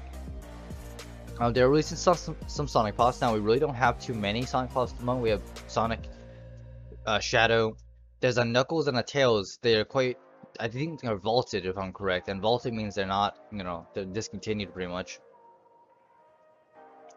Um, 1.39 1.51
they're 1.51 1.67
releasing 1.67 1.97
some, 1.97 2.13
some, 2.13 2.35
some 2.45 2.67
Sonic 2.67 2.95
Pops. 2.95 3.21
Now, 3.21 3.33
we 3.33 3.39
really 3.39 3.57
don't 3.57 3.73
have 3.73 3.99
too 3.99 4.13
many 4.13 4.45
Sonic 4.45 4.71
Pops 4.71 4.91
at 4.91 4.99
the 4.99 5.03
moment. 5.03 5.23
We 5.23 5.31
have 5.31 5.41
Sonic, 5.65 6.01
uh, 7.07 7.17
Shadow. 7.17 7.75
There's 8.19 8.37
a 8.37 8.45
Knuckles 8.45 8.87
and 8.87 8.99
a 8.99 9.03
Tails. 9.03 9.57
They're 9.63 9.83
quite, 9.83 10.19
I 10.59 10.67
think 10.67 11.01
they're 11.01 11.17
vaulted 11.17 11.65
if 11.65 11.75
I'm 11.75 11.91
correct. 11.91 12.29
And 12.29 12.39
vaulted 12.39 12.71
means 12.71 12.93
they're 12.93 13.07
not, 13.07 13.39
you 13.51 13.63
know, 13.63 13.87
they're 13.95 14.05
discontinued 14.05 14.75
pretty 14.75 14.91
much. 14.91 15.17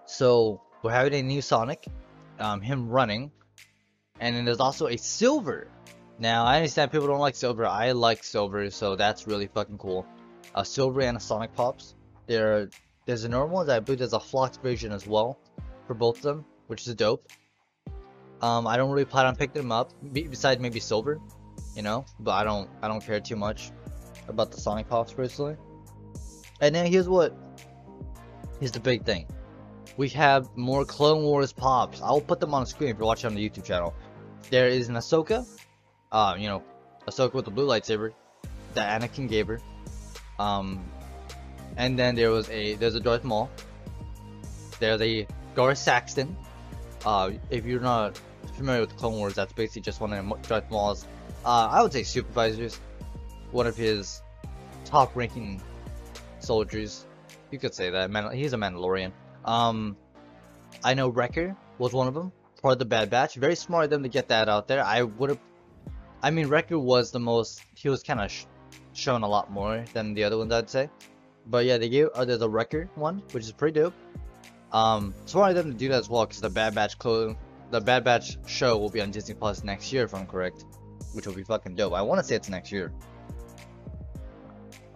So, 0.06 0.62
we're 0.82 0.92
having 0.92 1.12
a 1.12 1.22
new 1.22 1.42
Sonic. 1.42 1.86
Um, 2.40 2.60
him 2.60 2.88
running. 2.88 3.30
And 4.18 4.34
then 4.34 4.44
there's 4.44 4.60
also 4.60 4.86
a 4.88 4.96
Silver. 4.96 5.68
Now, 6.18 6.44
I 6.44 6.56
understand 6.56 6.92
people 6.92 7.06
don't 7.06 7.20
like 7.20 7.36
Silver. 7.36 7.66
I 7.66 7.92
like 7.92 8.24
Silver, 8.24 8.70
so 8.70 8.96
that's 8.96 9.26
really 9.26 9.46
fucking 9.46 9.78
cool. 9.78 10.06
A 10.54 10.64
Silver 10.64 11.00
and 11.02 11.16
a 11.16 11.20
Sonic 11.20 11.54
Pops. 11.54 11.94
They're 12.26 12.68
there's 13.06 13.24
a 13.24 13.28
normal 13.28 13.56
one, 13.56 13.70
I 13.70 13.80
believe 13.80 13.98
there's 13.98 14.12
a 14.12 14.20
Flocked 14.20 14.62
version 14.62 14.92
as 14.92 15.06
well 15.06 15.38
for 15.86 15.94
both 15.94 16.18
of 16.18 16.22
them, 16.22 16.44
which 16.68 16.86
is 16.86 16.94
dope. 16.94 17.26
Um, 18.40 18.66
I 18.66 18.76
don't 18.76 18.90
really 18.90 19.04
plan 19.04 19.26
on 19.26 19.36
picking 19.36 19.62
them 19.62 19.72
up, 19.72 19.92
besides 20.12 20.60
maybe 20.60 20.80
Silver, 20.80 21.20
you 21.74 21.82
know, 21.82 22.04
but 22.20 22.32
I 22.32 22.44
don't, 22.44 22.70
I 22.82 22.88
don't 22.88 23.04
care 23.04 23.20
too 23.20 23.36
much 23.36 23.72
about 24.28 24.52
the 24.52 24.60
Sonic 24.60 24.88
Pops 24.88 25.12
personally. 25.12 25.56
And 26.60 26.74
then 26.74 26.86
here's 26.86 27.08
what, 27.08 27.34
here's 28.60 28.72
the 28.72 28.80
big 28.80 29.04
thing. 29.04 29.26
We 29.96 30.08
have 30.10 30.56
more 30.56 30.84
Clone 30.84 31.22
Wars 31.22 31.52
Pops. 31.52 32.00
I'll 32.00 32.20
put 32.20 32.40
them 32.40 32.54
on 32.54 32.62
the 32.62 32.66
screen 32.66 32.90
if 32.90 32.96
you're 32.96 33.06
watching 33.06 33.28
on 33.28 33.34
the 33.34 33.48
YouTube 33.48 33.64
channel. 33.64 33.94
There 34.50 34.68
is 34.68 34.88
an 34.88 34.94
Ahsoka, 34.94 35.46
uh, 36.10 36.36
you 36.38 36.48
know, 36.48 36.62
Ahsoka 37.06 37.34
with 37.34 37.44
the 37.44 37.50
blue 37.50 37.66
lightsaber 37.66 38.12
that 38.74 39.00
Anakin 39.00 39.28
gave 39.28 39.46
her. 39.48 39.60
Um, 40.38 40.84
and 41.76 41.98
then 41.98 42.14
there 42.14 42.30
was 42.30 42.48
a 42.50 42.74
there's 42.74 42.94
a 42.94 43.00
Darth 43.00 43.24
Maul. 43.24 43.50
There's 44.78 45.00
a 45.00 45.26
Gar 45.54 45.74
Saxon. 45.74 46.36
Uh, 47.04 47.32
if 47.50 47.66
you're 47.66 47.80
not 47.80 48.20
familiar 48.56 48.80
with 48.80 48.96
Clone 48.96 49.14
Wars, 49.14 49.34
that's 49.34 49.52
basically 49.52 49.82
just 49.82 50.00
one 50.00 50.12
of 50.12 50.42
Darth 50.42 50.70
Maul's, 50.70 51.06
uh, 51.44 51.68
I 51.70 51.82
would 51.82 51.92
say 51.92 52.02
supervisors, 52.02 52.78
one 53.50 53.66
of 53.66 53.76
his 53.76 54.22
top-ranking 54.84 55.60
soldiers. 56.40 57.06
You 57.50 57.58
could 57.58 57.74
say 57.74 57.90
that. 57.90 58.10
Man, 58.10 58.32
he's 58.32 58.52
a 58.52 58.56
Mandalorian. 58.56 59.12
Um, 59.44 59.96
I 60.84 60.94
know 60.94 61.08
Wrecker 61.08 61.56
was 61.78 61.92
one 61.92 62.08
of 62.08 62.14
them, 62.14 62.32
part 62.62 62.72
of 62.72 62.78
the 62.78 62.84
Bad 62.84 63.10
Batch. 63.10 63.34
Very 63.34 63.56
smart 63.56 63.84
of 63.84 63.90
them 63.90 64.02
to 64.02 64.08
get 64.08 64.28
that 64.28 64.48
out 64.48 64.68
there. 64.68 64.84
I 64.84 65.02
would 65.02 65.30
have. 65.30 65.38
I 66.22 66.30
mean, 66.30 66.48
Wrecker 66.48 66.78
was 66.78 67.10
the 67.10 67.20
most. 67.20 67.62
He 67.74 67.88
was 67.88 68.02
kind 68.02 68.20
of 68.20 68.30
sh 68.30 68.44
shown 68.92 69.22
a 69.22 69.28
lot 69.28 69.50
more 69.50 69.84
than 69.94 70.14
the 70.14 70.24
other 70.24 70.36
ones, 70.36 70.52
I'd 70.52 70.68
say. 70.68 70.90
But 71.46 71.64
yeah, 71.64 71.78
they 71.78 71.88
gave 71.88 72.08
uh, 72.14 72.24
there's 72.24 72.42
a 72.42 72.48
Wrecker 72.48 72.88
one, 72.94 73.22
which 73.32 73.44
is 73.44 73.52
pretty 73.52 73.80
dope. 73.80 73.94
Um, 74.72 75.14
so 75.26 75.42
of 75.42 75.54
them 75.54 75.72
to 75.72 75.76
do 75.76 75.88
that 75.88 75.98
as 75.98 76.08
well 76.08 76.26
because 76.26 76.40
the 76.40 76.50
Bad 76.50 76.74
Batch 76.74 76.98
clone, 76.98 77.36
the 77.70 77.80
Bad 77.80 78.04
Batch 78.04 78.38
show 78.46 78.78
will 78.78 78.90
be 78.90 79.00
on 79.00 79.10
Disney 79.10 79.34
Plus 79.34 79.64
next 79.64 79.92
year, 79.92 80.04
if 80.04 80.14
I'm 80.14 80.26
correct, 80.26 80.64
which 81.12 81.26
will 81.26 81.34
be 81.34 81.42
fucking 81.42 81.74
dope. 81.74 81.92
I 81.92 82.02
want 82.02 82.20
to 82.20 82.24
say 82.24 82.36
it's 82.36 82.48
next 82.48 82.70
year. 82.70 82.92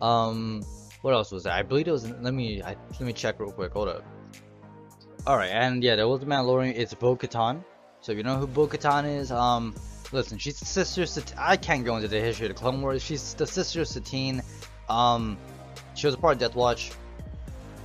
Um, 0.01 0.63
what 1.03 1.15
else 1.15 1.33
was 1.33 1.45
there? 1.45 1.53
I 1.53 1.63
believe 1.63 1.89
it 1.89 1.93
was. 1.93 2.09
Let 2.09 2.35
me 2.35 2.63
I, 2.63 2.77
let 2.93 3.01
me 3.01 3.13
check 3.13 3.41
real 3.41 3.53
quick. 3.53 3.73
Hold 3.73 3.89
up. 3.89 4.05
All 5.27 5.39
right, 5.39 5.49
and 5.49 5.83
yeah, 5.83 5.97
the 5.97 6.03
Mandalorian. 6.03 6.77
It's 6.77 6.93
Bo-Katan. 6.93 7.65
So 8.03 8.13
if 8.13 8.19
you 8.19 8.25
know 8.25 8.37
who 8.37 8.47
Bo-Katan 8.47 9.21
is, 9.21 9.33
um, 9.33 9.75
listen, 10.13 10.37
she's 10.37 10.61
the 10.61 10.67
sister. 10.67 11.23
I 11.39 11.57
can't 11.57 11.83
go 11.83 11.97
into 11.97 12.09
the 12.09 12.21
history 12.21 12.45
of 12.45 12.55
the 12.55 12.61
Clone 12.61 12.83
Wars. 12.83 13.03
She's 13.03 13.33
the 13.33 13.47
sister 13.47 13.81
of 13.81 13.89
Satine. 13.89 14.43
Um, 14.91 15.39
she 15.95 16.07
was 16.07 16.15
a 16.15 16.19
part 16.19 16.35
of 16.35 16.41
Death 16.41 16.55
Watch. 16.55 16.93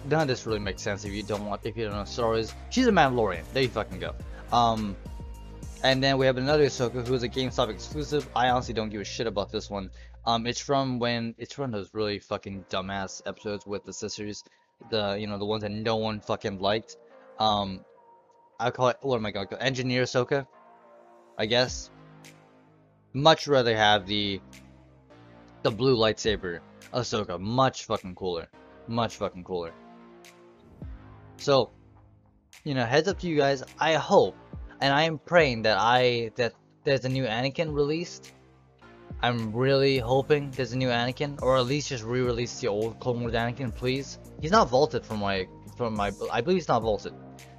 None 0.09 0.23
of 0.23 0.27
this 0.27 0.45
really 0.45 0.59
makes 0.59 0.81
sense 0.81 1.05
if 1.05 1.13
you 1.13 1.23
don't 1.23 1.45
want 1.45 1.61
if 1.63 1.77
you 1.77 1.85
don't 1.85 1.93
know 1.93 2.03
stories. 2.03 2.53
She's 2.71 2.87
a 2.87 2.91
Mandalorian. 2.91 3.43
There 3.53 3.63
you 3.63 3.69
fucking 3.69 3.99
go. 3.99 4.13
Um, 4.51 4.97
and 5.81 6.03
then 6.03 6.17
we 6.17 6.25
have 6.25 6.35
another 6.35 6.65
Ahsoka 6.65 7.07
who 7.07 7.13
is 7.13 7.23
a 7.23 7.29
GameStop 7.29 7.69
exclusive. 7.69 8.27
I 8.35 8.49
honestly 8.49 8.73
don't 8.73 8.89
give 8.89 8.99
a 8.99 9.05
shit 9.05 9.27
about 9.27 9.49
this 9.49 9.69
one. 9.69 9.91
Um, 10.25 10.45
it's 10.45 10.59
from 10.59 10.99
when 10.99 11.35
it's 11.37 11.53
from 11.53 11.71
those 11.71 11.93
really 11.93 12.19
fucking 12.19 12.65
dumbass 12.69 13.21
episodes 13.25 13.65
with 13.65 13.85
the 13.85 13.93
sisters, 13.93 14.43
the 14.91 15.15
you 15.17 15.27
know 15.27 15.37
the 15.37 15.45
ones 15.45 15.61
that 15.61 15.71
no 15.71 15.95
one 15.95 16.19
fucking 16.19 16.59
liked. 16.59 16.97
Um, 17.39 17.85
I 18.59 18.71
call 18.71 18.89
it 18.89 18.97
what 19.01 19.15
am 19.15 19.25
I 19.25 19.31
going 19.31 19.47
to 19.47 19.55
call 19.55 19.65
Engineer 19.65 20.03
Ahsoka, 20.03 20.45
I 21.37 21.45
guess. 21.45 21.89
Much 23.13 23.47
rather 23.47 23.75
have 23.75 24.05
the 24.05 24.41
the 25.63 25.71
blue 25.71 25.97
lightsaber 25.97 26.59
Ahsoka. 26.93 27.39
Much 27.39 27.85
fucking 27.85 28.15
cooler. 28.15 28.47
Much 28.87 29.15
fucking 29.17 29.43
cooler. 29.43 29.71
So, 31.37 31.69
you 32.63 32.73
know, 32.73 32.85
heads 32.85 33.07
up 33.07 33.19
to 33.19 33.27
you 33.27 33.37
guys. 33.37 33.63
I 33.79 33.93
hope, 33.93 34.35
and 34.81 34.93
I 34.93 35.03
am 35.03 35.17
praying 35.17 35.63
that 35.63 35.77
I 35.79 36.31
that 36.35 36.53
there's 36.83 37.05
a 37.05 37.09
new 37.09 37.25
Anakin 37.25 37.73
released. 37.73 38.33
I'm 39.21 39.53
really 39.53 39.97
hoping 39.97 40.51
there's 40.51 40.73
a 40.73 40.77
new 40.77 40.89
Anakin, 40.89 41.41
or 41.41 41.57
at 41.57 41.65
least 41.65 41.89
just 41.89 42.03
re-release 42.03 42.59
the 42.59 42.67
old 42.67 42.99
Clone 42.99 43.21
Wars 43.21 43.33
Anakin, 43.33 43.73
please. 43.73 44.19
He's 44.41 44.51
not 44.51 44.69
vaulted 44.69 45.05
from 45.05 45.19
my 45.19 45.47
from 45.77 45.95
my 45.95 46.11
I 46.31 46.41
believe 46.41 46.57
he's 46.57 46.67
not 46.67 46.81
vaulted. 46.81 47.13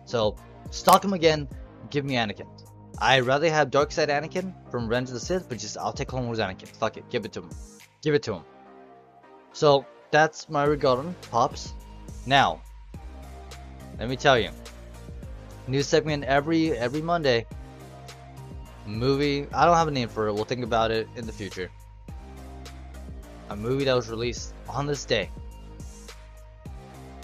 So 0.05 0.37
stock 0.71 1.05
him 1.05 1.13
again. 1.13 1.49
Give 1.91 2.05
me 2.05 2.15
Anakin. 2.15 2.47
I'd 2.99 3.25
rather 3.25 3.51
have 3.51 3.71
Dark 3.71 3.93
Side 3.93 4.11
Anakin 4.11 4.53
from 4.71 4.85
Revenge 4.85 5.09
of 5.09 5.15
the 5.15 5.21
Sith, 5.21 5.49
but 5.49 5.59
just 5.59 5.79
I'll 5.79 5.93
take 5.93 6.09
Clone 6.09 6.27
Wars 6.27 6.39
Anakin. 6.39 6.69
Fuck 6.69 6.97
it, 6.97 7.09
give 7.11 7.25
it 7.25 7.33
to 7.33 7.41
him. 7.41 7.51
Give 8.03 8.15
it 8.15 8.23
to 8.25 8.35
him. 8.35 8.43
So 9.53 9.87
that's 10.11 10.49
my 10.49 10.65
regard 10.65 11.15
pops. 11.31 11.73
Now, 12.27 12.61
let 13.99 14.09
me 14.09 14.17
tell 14.17 14.39
you, 14.39 14.51
new 15.67 15.83
segment 15.83 16.25
every 16.25 16.77
every 16.77 17.03
Monday. 17.03 17.47
Movie. 18.87 19.47
I 19.53 19.65
don't 19.67 19.77
have 19.77 19.89
a 19.89 19.91
name 19.91 20.09
for 20.09 20.27
it. 20.27 20.33
We'll 20.33 20.45
think 20.45 20.65
about 20.65 20.91
it 20.91 21.09
in 21.17 21.27
the 21.27 21.33
future. 21.33 21.71
A 23.51 23.57
movie 23.57 23.85
that 23.85 23.95
was 23.95 24.09
released 24.11 24.55
on 24.69 24.87
this 24.87 25.05
day. 25.05 25.31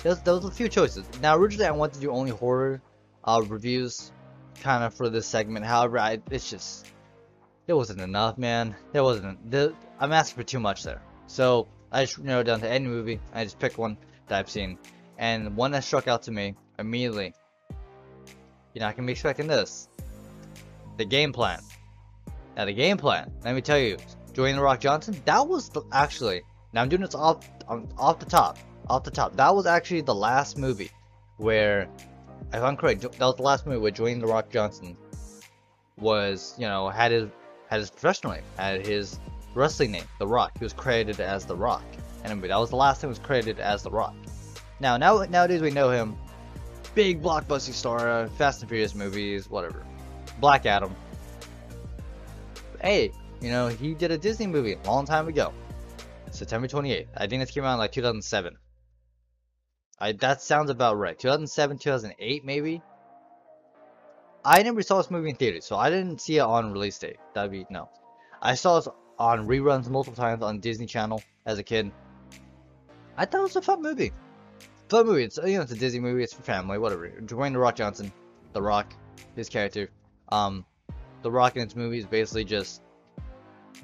Those 0.02 0.20
those 0.22 0.44
a 0.44 0.50
few 0.50 0.68
choices. 0.68 1.06
Now 1.20 1.36
originally 1.36 1.66
I 1.66 1.72
wanted 1.72 1.94
to 1.94 2.00
do 2.00 2.10
only 2.10 2.30
horror 2.30 2.80
uh, 3.24 3.42
reviews, 3.46 4.12
kind 4.60 4.84
of 4.84 4.94
for 4.94 5.08
this 5.08 5.26
segment. 5.26 5.64
However, 5.66 5.98
I 5.98 6.20
it's 6.30 6.50
just 6.50 6.86
it 7.66 7.72
wasn't 7.72 8.00
enough, 8.00 8.38
man. 8.38 8.76
There 8.92 9.02
wasn't. 9.02 9.38
I'm 9.98 10.12
asking 10.12 10.36
for 10.36 10.46
too 10.46 10.60
much 10.60 10.84
there. 10.84 11.02
So 11.26 11.66
I 11.90 12.04
just 12.04 12.18
narrowed 12.18 12.46
down 12.46 12.60
to 12.60 12.68
any 12.68 12.86
movie. 12.86 13.20
I 13.34 13.44
just 13.44 13.58
picked 13.58 13.78
one 13.78 13.96
that 14.28 14.38
I've 14.38 14.50
seen, 14.50 14.78
and 15.18 15.56
one 15.56 15.72
that 15.72 15.84
struck 15.84 16.08
out 16.08 16.22
to 16.24 16.30
me 16.30 16.54
immediately. 16.78 17.34
You're 18.74 18.84
not 18.84 18.96
gonna 18.96 19.06
be 19.06 19.12
expecting 19.12 19.46
this. 19.46 19.88
The 20.98 21.04
game 21.04 21.32
plan. 21.32 21.60
Now 22.56 22.64
the 22.64 22.72
game 22.72 22.96
plan. 22.96 23.32
Let 23.44 23.54
me 23.54 23.60
tell 23.60 23.78
you, 23.78 23.96
Dwayne 24.32 24.54
the 24.54 24.62
Rock 24.62 24.80
Johnson. 24.80 25.20
That 25.24 25.46
was 25.46 25.68
the, 25.70 25.82
actually. 25.92 26.42
Now 26.72 26.82
I'm 26.82 26.88
doing 26.88 27.02
this 27.02 27.14
off 27.14 27.48
um, 27.68 27.88
off 27.98 28.18
the 28.18 28.26
top, 28.26 28.58
off 28.88 29.04
the 29.04 29.10
top. 29.10 29.36
That 29.36 29.54
was 29.54 29.66
actually 29.66 30.02
the 30.02 30.14
last 30.14 30.58
movie 30.58 30.90
where, 31.38 31.88
if 32.52 32.62
I'm 32.62 32.76
correct, 32.76 33.02
that 33.02 33.18
was 33.18 33.36
the 33.36 33.42
last 33.42 33.66
movie 33.66 33.78
where 33.78 33.92
Dwayne 33.92 34.20
the 34.20 34.26
Rock 34.26 34.50
Johnson 34.50 34.96
was, 35.98 36.54
you 36.58 36.66
know, 36.66 36.88
had 36.88 37.12
his 37.12 37.28
had 37.68 37.80
his 37.80 37.90
professional 37.90 38.34
name, 38.34 38.42
had 38.56 38.86
his 38.86 39.18
wrestling 39.54 39.92
name, 39.92 40.04
The 40.18 40.26
Rock. 40.26 40.52
He 40.58 40.64
was 40.64 40.72
credited 40.72 41.20
as 41.20 41.44
The 41.44 41.56
Rock. 41.56 41.84
And 42.24 42.42
that 42.42 42.58
was 42.58 42.70
the 42.70 42.76
last 42.76 43.00
time 43.00 43.08
he 43.08 43.12
was 43.12 43.18
credited 43.18 43.58
as 43.58 43.82
The 43.82 43.90
Rock. 43.90 44.14
Now, 44.78 44.96
now 44.96 45.24
nowadays 45.24 45.62
we 45.62 45.70
know 45.70 45.90
him, 45.90 46.16
big 46.94 47.22
blockbuster 47.22 47.72
star, 47.72 48.08
uh, 48.08 48.28
Fast 48.30 48.60
and 48.60 48.68
Furious 48.68 48.94
movies, 48.94 49.48
whatever. 49.48 49.84
Black 50.40 50.66
Adam. 50.66 50.94
Hey, 52.80 53.10
you 53.40 53.50
know, 53.50 53.68
he 53.68 53.94
did 53.94 54.10
a 54.10 54.18
Disney 54.18 54.46
movie 54.46 54.74
a 54.74 54.86
long 54.86 55.06
time 55.06 55.28
ago. 55.28 55.52
September 56.30 56.68
28th. 56.68 57.06
I 57.16 57.26
think 57.26 57.42
this 57.42 57.50
came 57.50 57.64
out 57.64 57.74
in 57.74 57.78
like 57.78 57.92
2007. 57.92 58.56
I 59.98 60.12
that 60.12 60.42
sounds 60.42 60.70
about 60.70 60.98
right. 60.98 61.18
2007, 61.18 61.78
2008 61.78 62.44
maybe. 62.44 62.82
I 64.44 64.62
never 64.62 64.82
saw 64.82 64.98
this 64.98 65.10
movie 65.10 65.30
in 65.30 65.36
theaters, 65.36 65.64
so 65.64 65.76
I 65.76 65.90
didn't 65.90 66.20
see 66.20 66.36
it 66.36 66.40
on 66.40 66.72
release 66.72 66.98
date. 66.98 67.16
That'd 67.34 67.50
be 67.50 67.66
no. 67.70 67.88
I 68.40 68.54
saw 68.54 68.78
it 68.78 68.86
on 69.18 69.48
reruns 69.48 69.88
multiple 69.88 70.16
times 70.16 70.42
on 70.42 70.60
Disney 70.60 70.86
Channel 70.86 71.22
as 71.46 71.58
a 71.58 71.62
kid. 71.62 71.90
I 73.16 73.24
thought 73.24 73.40
it 73.40 73.42
was 73.42 73.56
a 73.56 73.62
fun 73.62 73.82
movie. 73.82 74.12
Fun 74.88 75.06
movie. 75.06 75.24
It's 75.24 75.38
you 75.38 75.56
know 75.56 75.62
it's 75.62 75.72
a 75.72 75.76
Disney 75.76 76.00
movie. 76.00 76.22
It's 76.22 76.34
for 76.34 76.42
family. 76.42 76.78
Whatever. 76.78 77.08
Dwayne 77.08 77.52
the 77.52 77.58
Rock 77.58 77.76
Johnson, 77.76 78.12
The 78.52 78.62
Rock, 78.62 78.92
his 79.34 79.48
character. 79.48 79.88
Um, 80.28 80.64
The 81.22 81.30
Rock 81.30 81.56
in 81.56 81.62
its 81.62 81.74
movie 81.74 81.98
is 81.98 82.06
basically 82.06 82.44
just 82.44 82.82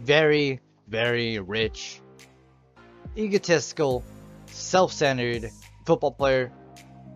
very, 0.01 0.61
very 0.89 1.39
rich, 1.39 2.01
egotistical, 3.17 4.05
self-centered 4.47 5.51
football 5.85 6.13
player. 6.13 6.53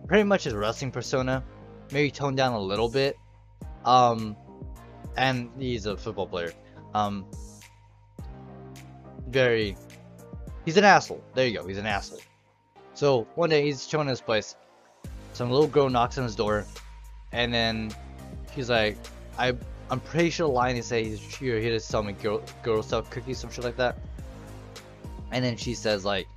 Pretty 0.07 0.23
much 0.23 0.45
his 0.45 0.53
wrestling 0.53 0.91
persona, 0.91 1.43
maybe 1.91 2.11
toned 2.11 2.37
down 2.37 2.53
a 2.53 2.59
little 2.59 2.89
bit. 2.89 3.17
Um, 3.83 4.37
and 5.17 5.49
he's 5.57 5.85
a 5.85 5.97
football 5.97 6.27
player. 6.27 6.53
Um, 6.93 7.25
very. 9.27 9.75
He's 10.65 10.77
an 10.77 10.83
asshole. 10.83 11.23
There 11.33 11.47
you 11.47 11.57
go. 11.57 11.67
He's 11.67 11.77
an 11.77 11.85
asshole. 11.85 12.19
So 12.93 13.27
one 13.35 13.49
day 13.49 13.63
he's 13.63 13.85
chilling 13.85 14.07
in 14.07 14.11
his 14.11 14.21
place. 14.21 14.55
Some 15.33 15.51
little 15.51 15.67
girl 15.67 15.89
knocks 15.89 16.17
on 16.17 16.23
his 16.23 16.35
door, 16.35 16.65
and 17.31 17.53
then 17.53 17.91
he's 18.51 18.69
like, 18.69 18.97
"I, 19.37 19.53
I'm 19.91 19.99
pretty 19.99 20.29
sure 20.29 20.47
the 20.47 20.53
line 20.53 20.75
he 20.75 20.81
says 20.81 21.39
you're 21.39 21.59
here 21.59 21.71
to 21.71 21.79
sell 21.79 22.01
me 22.01 22.13
girl, 22.13 22.41
girl 22.63 22.81
stuff 22.81 23.09
cookies, 23.09 23.37
some 23.37 23.51
shit 23.51 23.63
like 23.63 23.77
that." 23.77 23.97
And 25.31 25.45
then 25.45 25.55
she 25.57 25.73
says 25.75 26.05
like, 26.05 26.27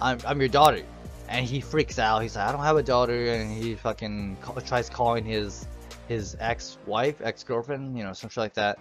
"I'm, 0.00 0.18
I'm 0.26 0.38
your 0.38 0.50
daughter," 0.50 0.82
and 1.32 1.44
he 1.44 1.60
freaks 1.60 1.98
out. 1.98 2.22
He's 2.22 2.36
like, 2.36 2.48
"I 2.48 2.52
don't 2.52 2.62
have 2.62 2.76
a 2.76 2.82
daughter," 2.82 3.32
and 3.32 3.50
he 3.50 3.74
fucking 3.74 4.36
call, 4.40 4.60
tries 4.60 4.88
calling 4.88 5.24
his 5.24 5.66
his 6.06 6.36
ex-wife, 6.38 7.20
ex-girlfriend, 7.20 7.96
you 7.96 8.04
know, 8.04 8.12
some 8.12 8.30
shit 8.30 8.38
like 8.38 8.54
that 8.54 8.78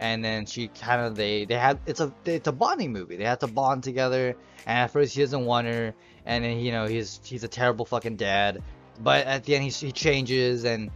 and 0.00 0.24
then 0.24 0.46
she 0.46 0.68
kind 0.68 1.02
of 1.02 1.14
they 1.14 1.44
they 1.44 1.54
have 1.54 1.78
it's 1.86 2.00
a 2.00 2.12
it's 2.24 2.48
a 2.48 2.52
bonding 2.52 2.92
movie. 2.92 3.16
They 3.16 3.24
have 3.24 3.40
to 3.40 3.46
bond 3.46 3.84
together, 3.84 4.34
and 4.66 4.78
at 4.78 4.90
first 4.90 5.14
he 5.14 5.20
doesn't 5.20 5.44
want 5.44 5.66
her, 5.66 5.94
and 6.24 6.42
then 6.42 6.58
you 6.58 6.72
know 6.72 6.86
he's 6.86 7.20
he's 7.22 7.44
a 7.44 7.48
terrible 7.48 7.84
fucking 7.84 8.16
dad, 8.16 8.62
but 8.98 9.26
at 9.26 9.44
the 9.44 9.54
end 9.54 9.64
he 9.64 9.70
he 9.70 9.92
changes 9.92 10.64
and 10.64 10.90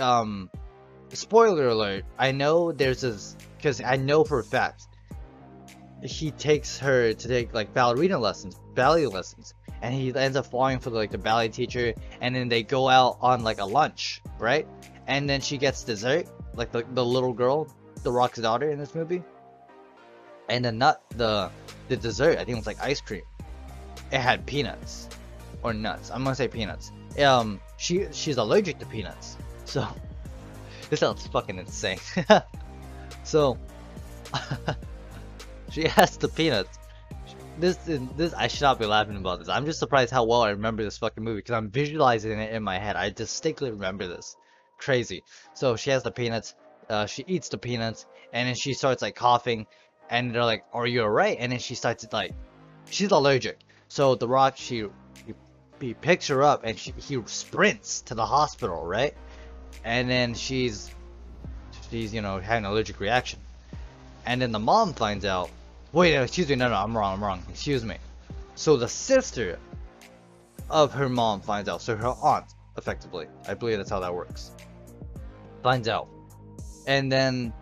um 0.00 0.50
spoiler 1.12 1.68
alert 1.68 2.04
i 2.18 2.32
know 2.32 2.72
there's 2.72 3.02
this 3.02 3.36
because 3.56 3.80
i 3.80 3.96
know 3.96 4.24
for 4.24 4.38
a 4.40 4.44
fact 4.44 4.86
he 6.02 6.30
takes 6.32 6.78
her 6.78 7.12
to 7.12 7.28
take 7.28 7.52
like 7.52 7.72
ballerina 7.74 8.18
lessons 8.18 8.56
ballet 8.74 9.06
lessons 9.06 9.54
and 9.82 9.94
he 9.94 10.14
ends 10.14 10.36
up 10.36 10.46
falling 10.46 10.78
for 10.78 10.90
like 10.90 11.10
the 11.10 11.18
ballet 11.18 11.48
teacher 11.48 11.94
and 12.20 12.34
then 12.34 12.48
they 12.48 12.62
go 12.62 12.88
out 12.88 13.18
on 13.20 13.42
like 13.42 13.58
a 13.58 13.64
lunch 13.64 14.22
right 14.38 14.66
and 15.06 15.28
then 15.28 15.40
she 15.40 15.56
gets 15.56 15.82
dessert 15.84 16.28
like 16.58 16.72
the, 16.72 16.84
the 16.92 17.04
little 17.04 17.32
girl, 17.32 17.68
the 18.02 18.12
Rock's 18.12 18.38
daughter 18.38 18.70
in 18.70 18.78
this 18.78 18.94
movie. 18.94 19.22
And 20.48 20.64
the 20.64 20.72
nut, 20.72 21.02
the 21.10 21.50
the 21.88 21.96
dessert, 21.96 22.32
I 22.32 22.44
think 22.44 22.50
it 22.50 22.56
was 22.56 22.66
like 22.66 22.82
ice 22.82 23.00
cream. 23.00 23.22
It 24.10 24.18
had 24.18 24.44
peanuts 24.44 25.08
or 25.62 25.72
nuts. 25.72 26.10
I'm 26.10 26.24
gonna 26.24 26.34
say 26.34 26.48
peanuts. 26.48 26.92
Um, 27.22 27.60
she 27.76 28.06
she's 28.12 28.36
allergic 28.38 28.78
to 28.80 28.86
peanuts, 28.86 29.36
so 29.64 29.86
this 30.90 31.00
sounds 31.00 31.26
fucking 31.26 31.58
insane. 31.58 31.98
so 33.24 33.58
she 35.70 35.82
has 35.88 36.16
the 36.16 36.28
peanuts. 36.28 36.78
This 37.58 37.76
this 38.16 38.32
I 38.34 38.46
should 38.46 38.62
not 38.62 38.78
be 38.78 38.86
laughing 38.86 39.16
about 39.16 39.40
this. 39.40 39.48
I'm 39.48 39.64
just 39.64 39.80
surprised 39.80 40.12
how 40.12 40.24
well 40.24 40.42
I 40.42 40.50
remember 40.50 40.84
this 40.84 40.98
fucking 40.98 41.24
movie 41.24 41.38
because 41.38 41.54
I'm 41.54 41.70
visualizing 41.70 42.38
it 42.38 42.52
in 42.52 42.62
my 42.62 42.78
head. 42.78 42.94
I 42.94 43.10
distinctly 43.10 43.70
remember 43.70 44.06
this 44.06 44.36
crazy. 44.78 45.24
So 45.54 45.76
she 45.76 45.90
has 45.90 46.02
the 46.02 46.12
peanuts. 46.12 46.54
Uh, 46.88 47.06
she 47.06 47.24
eats 47.26 47.48
the 47.48 47.58
peanuts, 47.58 48.06
and 48.32 48.48
then 48.48 48.54
she 48.54 48.72
starts 48.74 49.02
like 49.02 49.16
coughing, 49.16 49.66
and 50.08 50.34
they're 50.34 50.44
like, 50.44 50.64
"Are 50.72 50.86
you 50.86 51.02
alright?" 51.02 51.36
And 51.40 51.52
then 51.52 51.58
she 51.58 51.74
starts 51.74 52.06
like, 52.12 52.32
she's 52.90 53.10
allergic. 53.10 53.58
So 53.88 54.14
the 54.14 54.28
Rock, 54.28 54.56
she, 54.56 54.86
he, 55.26 55.34
he 55.80 55.94
picks 55.94 56.28
her 56.28 56.42
up, 56.42 56.62
and 56.64 56.78
she, 56.78 56.92
he 56.96 57.20
sprints 57.26 58.02
to 58.02 58.14
the 58.14 58.24
hospital, 58.24 58.84
right? 58.84 59.14
And 59.84 60.08
then 60.08 60.34
she's, 60.34 60.90
she's 61.90 62.12
you 62.12 62.22
know 62.22 62.38
having 62.38 62.64
an 62.64 62.70
allergic 62.70 63.00
reaction, 63.00 63.40
and 64.26 64.40
then 64.40 64.52
the 64.52 64.58
mom 64.58 64.94
finds 64.94 65.24
out. 65.24 65.50
Wait, 65.92 66.14
excuse 66.14 66.48
me, 66.48 66.56
no, 66.56 66.68
no, 66.68 66.74
I'm 66.74 66.96
wrong, 66.96 67.14
I'm 67.14 67.24
wrong. 67.24 67.42
Excuse 67.48 67.84
me. 67.84 67.96
So 68.54 68.76
the 68.76 68.88
sister 68.88 69.58
of 70.68 70.92
her 70.92 71.08
mom 71.08 71.40
finds 71.40 71.68
out. 71.68 71.80
So 71.80 71.96
her 71.96 72.14
aunt, 72.22 72.54
effectively. 72.76 73.26
I 73.46 73.54
believe 73.54 73.78
that's 73.78 73.90
how 73.90 74.00
that 74.00 74.14
works 74.14 74.52
finds 75.62 75.88
out. 75.88 76.08
And 76.86 77.10
then 77.12 77.52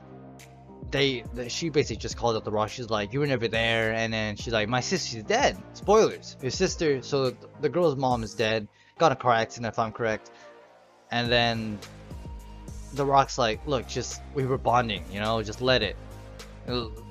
they, 0.90 1.24
they, 1.34 1.48
she 1.48 1.68
basically 1.68 1.96
just 1.96 2.16
called 2.16 2.36
up 2.36 2.44
the 2.44 2.52
rock. 2.52 2.68
She's 2.68 2.90
like, 2.90 3.12
"You 3.12 3.20
were 3.20 3.26
never 3.26 3.48
there." 3.48 3.92
And 3.92 4.12
then 4.12 4.36
she's 4.36 4.52
like, 4.52 4.68
"My 4.68 4.80
sister's 4.80 5.24
dead." 5.24 5.56
Spoilers. 5.72 6.36
Your 6.40 6.50
sister, 6.50 7.02
so 7.02 7.30
the, 7.30 7.36
the 7.60 7.68
girl's 7.68 7.96
mom 7.96 8.22
is 8.22 8.34
dead. 8.34 8.68
Got 8.98 9.12
a 9.12 9.16
car 9.16 9.32
accident, 9.32 9.72
if 9.72 9.78
I'm 9.78 9.92
correct. 9.92 10.30
And 11.10 11.30
then 11.30 11.78
the 12.94 13.04
rock's 13.04 13.38
like, 13.38 13.66
"Look, 13.66 13.88
just 13.88 14.22
we 14.34 14.46
were 14.46 14.58
bonding, 14.58 15.04
you 15.10 15.20
know. 15.20 15.42
Just 15.42 15.60
let 15.60 15.82
it. 15.82 15.96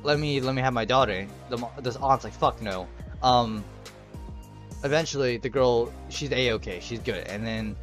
Let 0.03 0.19
me 0.19 0.41
let 0.41 0.55
me 0.55 0.61
have 0.61 0.73
my 0.73 0.85
daughter." 0.85 1.27
The 1.49 1.57
this 1.81 1.95
aunt's 1.97 2.23
like, 2.23 2.33
"Fuck 2.33 2.61
no." 2.61 2.87
Um. 3.23 3.63
Eventually, 4.83 5.37
the 5.37 5.49
girl, 5.49 5.91
she's 6.09 6.31
a 6.31 6.51
okay. 6.53 6.79
She's 6.79 6.99
good. 6.99 7.25
And 7.27 7.45
then 7.45 7.75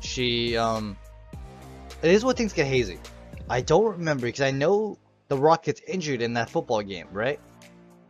she 0.00 0.56
um 0.56 0.96
it 2.02 2.10
is 2.10 2.24
what 2.24 2.36
things 2.36 2.52
get 2.52 2.66
hazy. 2.66 2.98
I 3.48 3.62
don't 3.62 3.84
remember 3.84 4.26
because 4.26 4.42
I 4.42 4.50
know 4.50 4.98
the 5.28 5.38
Rock 5.38 5.64
gets 5.64 5.80
injured 5.88 6.20
in 6.20 6.34
that 6.34 6.50
football 6.50 6.82
game, 6.82 7.08
right? 7.12 7.40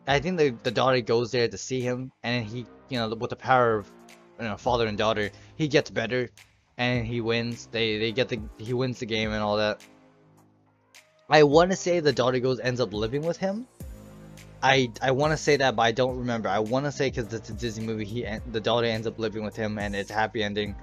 I 0.06 0.18
think 0.18 0.36
the 0.36 0.50
the 0.62 0.70
daughter 0.70 1.00
goes 1.00 1.30
there 1.30 1.48
to 1.48 1.56
see 1.56 1.80
him, 1.80 2.12
and 2.22 2.44
he, 2.44 2.66
you 2.88 2.98
know, 2.98 3.08
with 3.14 3.30
the 3.30 3.36
power 3.36 3.76
of 3.78 3.90
you 4.38 4.46
know 4.46 4.56
father 4.56 4.86
and 4.86 4.98
daughter, 4.98 5.30
he 5.56 5.68
gets 5.68 5.90
better, 5.90 6.28
and 6.76 7.06
he 7.06 7.20
wins. 7.20 7.68
They 7.70 7.98
they 7.98 8.12
get 8.12 8.28
the 8.28 8.40
he 8.58 8.74
wins 8.74 8.98
the 8.98 9.06
game 9.06 9.30
and 9.32 9.42
all 9.42 9.56
that. 9.56 9.80
I 11.28 11.42
want 11.42 11.70
to 11.70 11.76
say 11.76 12.00
the 12.00 12.12
daughter 12.12 12.38
goes 12.38 12.60
ends 12.60 12.80
up 12.80 12.92
living 12.92 13.22
with 13.22 13.36
him. 13.36 13.66
I 14.62 14.90
I 15.02 15.10
want 15.10 15.32
to 15.32 15.36
say 15.36 15.56
that, 15.56 15.76
but 15.76 15.82
I 15.82 15.92
don't 15.92 16.18
remember. 16.18 16.48
I 16.48 16.58
want 16.58 16.86
to 16.86 16.92
say 16.92 17.10
because 17.10 17.32
it's 17.32 17.50
a 17.50 17.54
Disney 17.54 17.86
movie, 17.86 18.04
he 18.04 18.26
the 18.50 18.60
daughter 18.60 18.86
ends 18.86 19.06
up 19.06 19.18
living 19.18 19.44
with 19.44 19.56
him 19.56 19.78
and 19.78 19.94
it's 19.94 20.10
a 20.10 20.14
happy 20.14 20.42
ending. 20.42 20.74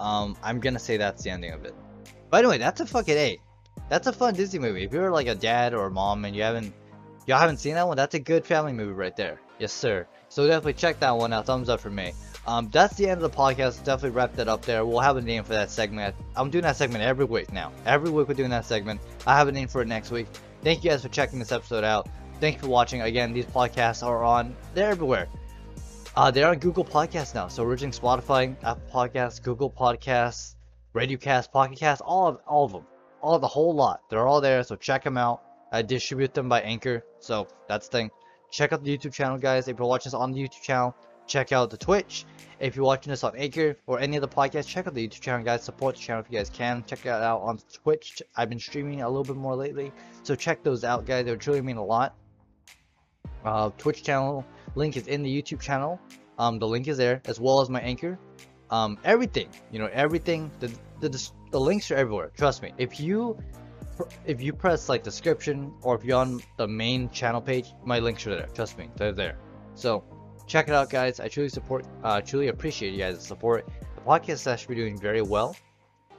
Um, 0.00 0.36
I'm 0.42 0.60
gonna 0.60 0.78
say 0.78 0.96
that's 0.96 1.22
the 1.22 1.30
ending 1.30 1.52
of 1.52 1.64
it. 1.64 1.74
By 2.30 2.42
the 2.42 2.48
way, 2.48 2.58
that's 2.58 2.80
a 2.80 2.86
fucking 2.86 3.16
eight. 3.16 3.40
That's 3.88 4.06
a 4.06 4.12
fun 4.12 4.34
Disney 4.34 4.58
movie. 4.58 4.84
If 4.84 4.92
you're 4.92 5.10
like 5.10 5.28
a 5.28 5.34
dad 5.34 5.74
or 5.74 5.86
a 5.86 5.90
mom 5.90 6.24
and 6.24 6.34
you 6.34 6.42
haven't 6.42 6.72
y'all 7.26 7.38
haven't 7.38 7.58
seen 7.58 7.74
that 7.74 7.86
one, 7.86 7.96
that's 7.96 8.14
a 8.14 8.20
good 8.20 8.44
family 8.44 8.72
movie 8.72 8.92
right 8.92 9.16
there. 9.16 9.40
Yes, 9.58 9.72
sir. 9.72 10.06
So 10.28 10.46
definitely 10.46 10.74
check 10.74 11.00
that 11.00 11.16
one 11.16 11.32
out. 11.32 11.46
Thumbs 11.46 11.68
up 11.68 11.80
for 11.80 11.90
me. 11.90 12.12
Um, 12.48 12.70
that's 12.70 12.96
the 12.96 13.06
end 13.06 13.22
of 13.22 13.30
the 13.30 13.36
podcast. 13.36 13.84
Definitely 13.84 14.16
wrap 14.16 14.34
that 14.36 14.48
up 14.48 14.62
there. 14.62 14.86
We'll 14.86 15.00
have 15.00 15.18
a 15.18 15.20
name 15.20 15.44
for 15.44 15.52
that 15.52 15.70
segment. 15.70 16.16
I'm 16.34 16.48
doing 16.48 16.62
that 16.62 16.76
segment 16.76 17.04
every 17.04 17.26
week 17.26 17.52
now. 17.52 17.72
Every 17.84 18.08
week 18.08 18.26
we're 18.26 18.32
doing 18.32 18.48
that 18.48 18.64
segment. 18.64 19.02
I 19.26 19.36
have 19.36 19.48
a 19.48 19.52
name 19.52 19.68
for 19.68 19.82
it 19.82 19.86
next 19.86 20.10
week. 20.10 20.28
Thank 20.62 20.82
you 20.82 20.88
guys 20.88 21.02
for 21.02 21.10
checking 21.10 21.38
this 21.38 21.52
episode 21.52 21.84
out. 21.84 22.08
Thank 22.40 22.56
you 22.56 22.62
for 22.62 22.68
watching. 22.68 23.02
Again, 23.02 23.34
these 23.34 23.44
podcasts 23.44 24.02
are 24.02 24.24
on. 24.24 24.56
They're 24.72 24.88
everywhere. 24.88 25.28
Uh, 26.16 26.30
they're 26.30 26.48
on 26.48 26.58
Google 26.58 26.86
Podcasts 26.86 27.34
now. 27.34 27.48
So 27.48 27.64
originally 27.64 27.94
Spotify, 27.94 28.56
Apple 28.64 28.82
Podcasts, 28.90 29.42
Google 29.42 29.70
Podcasts, 29.70 30.54
RadioCast, 30.94 31.52
Pocket 31.52 31.78
Cast, 31.78 32.00
all 32.00 32.28
of 32.28 32.38
all 32.46 32.64
of 32.64 32.72
them, 32.72 32.86
all 33.20 33.38
the 33.38 33.46
whole 33.46 33.74
lot. 33.74 34.00
They're 34.08 34.26
all 34.26 34.40
there. 34.40 34.62
So 34.62 34.74
check 34.74 35.04
them 35.04 35.18
out. 35.18 35.42
I 35.70 35.82
distribute 35.82 36.32
them 36.32 36.48
by 36.48 36.62
Anchor. 36.62 37.04
So 37.18 37.46
that's 37.68 37.88
the 37.88 37.98
thing. 37.98 38.10
Check 38.50 38.72
out 38.72 38.82
the 38.82 38.96
YouTube 38.96 39.12
channel, 39.12 39.36
guys. 39.36 39.68
If 39.68 39.78
you're 39.78 39.86
watching 39.86 40.08
this 40.08 40.14
on 40.14 40.32
the 40.32 40.40
YouTube 40.40 40.62
channel, 40.62 40.96
check 41.28 41.52
out 41.52 41.70
the 41.70 41.76
Twitch. 41.76 42.24
If 42.58 42.74
you're 42.74 42.84
watching 42.84 43.10
this 43.10 43.22
on 43.22 43.36
Anchor 43.36 43.76
or 43.86 44.00
any 44.00 44.16
other 44.16 44.26
podcast, 44.26 44.66
check 44.66 44.88
out 44.88 44.94
the 44.94 45.06
YouTube 45.06 45.20
channel, 45.20 45.44
guys. 45.44 45.62
Support 45.62 45.94
the 45.94 46.00
channel 46.00 46.24
if 46.24 46.32
you 46.32 46.38
guys 46.38 46.50
can. 46.50 46.82
Check 46.84 47.06
it 47.06 47.10
out 47.10 47.40
on 47.42 47.60
Twitch. 47.72 48.20
I've 48.36 48.48
been 48.48 48.58
streaming 48.58 49.02
a 49.02 49.08
little 49.08 49.22
bit 49.22 49.36
more 49.36 49.54
lately, 49.54 49.92
so 50.24 50.34
check 50.34 50.64
those 50.64 50.82
out, 50.82 51.06
guys. 51.06 51.24
They 51.24 51.30
would 51.30 51.40
truly 51.40 51.60
mean 51.60 51.76
a 51.76 51.84
lot. 51.84 52.16
Uh, 53.44 53.70
Twitch 53.78 54.02
channel 54.02 54.44
link 54.74 54.96
is 54.96 55.06
in 55.06 55.22
the 55.22 55.42
YouTube 55.42 55.60
channel. 55.60 56.00
Um, 56.38 56.58
the 56.58 56.66
link 56.66 56.88
is 56.88 56.96
there 56.96 57.22
as 57.26 57.38
well 57.38 57.60
as 57.60 57.68
my 57.68 57.80
Anchor. 57.80 58.18
Um, 58.70 58.98
everything, 59.04 59.48
you 59.70 59.78
know, 59.78 59.88
everything. 59.92 60.50
The, 60.58 60.72
the 61.00 61.30
the 61.50 61.60
links 61.60 61.90
are 61.90 61.96
everywhere. 61.96 62.32
Trust 62.36 62.62
me. 62.62 62.72
If 62.76 63.00
you 63.00 63.38
if 64.26 64.40
you 64.40 64.52
press 64.52 64.88
like 64.88 65.02
description 65.02 65.72
or 65.82 65.94
if 65.94 66.04
you're 66.04 66.18
on 66.18 66.40
the 66.56 66.66
main 66.66 67.08
channel 67.10 67.40
page, 67.40 67.72
my 67.84 67.98
links 67.98 68.26
are 68.26 68.30
there. 68.30 68.48
Trust 68.54 68.78
me, 68.78 68.90
they're 68.96 69.12
there. 69.12 69.38
So 69.74 70.04
check 70.48 70.66
it 70.66 70.74
out, 70.74 70.90
guys. 70.90 71.20
I 71.20 71.28
truly 71.28 71.50
support, 71.50 71.86
uh, 72.02 72.20
truly 72.20 72.48
appreciate 72.48 72.92
you 72.92 72.98
guys' 72.98 73.24
support. 73.24 73.66
The 73.94 74.00
podcast 74.00 74.30
is 74.30 74.46
actually 74.46 74.74
doing 74.74 74.98
very 74.98 75.22
well. 75.22 75.54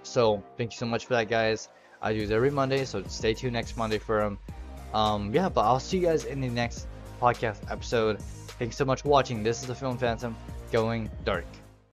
So 0.03 0.41
thank 0.57 0.71
you 0.71 0.77
so 0.77 0.85
much 0.85 1.05
for 1.05 1.15
that, 1.15 1.27
guys. 1.27 1.67
I 2.01 2.13
do 2.13 2.21
this 2.21 2.31
every 2.31 2.51
Monday, 2.51 2.85
so 2.85 3.03
stay 3.03 3.33
tuned 3.33 3.53
next 3.53 3.75
Monday 3.75 3.97
for 3.97 4.21
them. 4.21 4.39
Um, 4.93 5.33
yeah, 5.33 5.49
but 5.49 5.61
I'll 5.61 5.79
see 5.79 5.97
you 5.97 6.05
guys 6.05 6.23
in 6.23 6.39
the 6.39 6.47
next 6.47 6.87
podcast 7.21 7.69
episode. 7.69 8.21
Thanks 8.59 8.77
so 8.77 8.85
much 8.85 9.01
for 9.01 9.09
watching. 9.09 9.43
This 9.43 9.61
is 9.61 9.67
the 9.67 9.75
Film 9.75 9.97
Phantom 9.97 10.35
going 10.71 11.09
dark. 11.25 11.45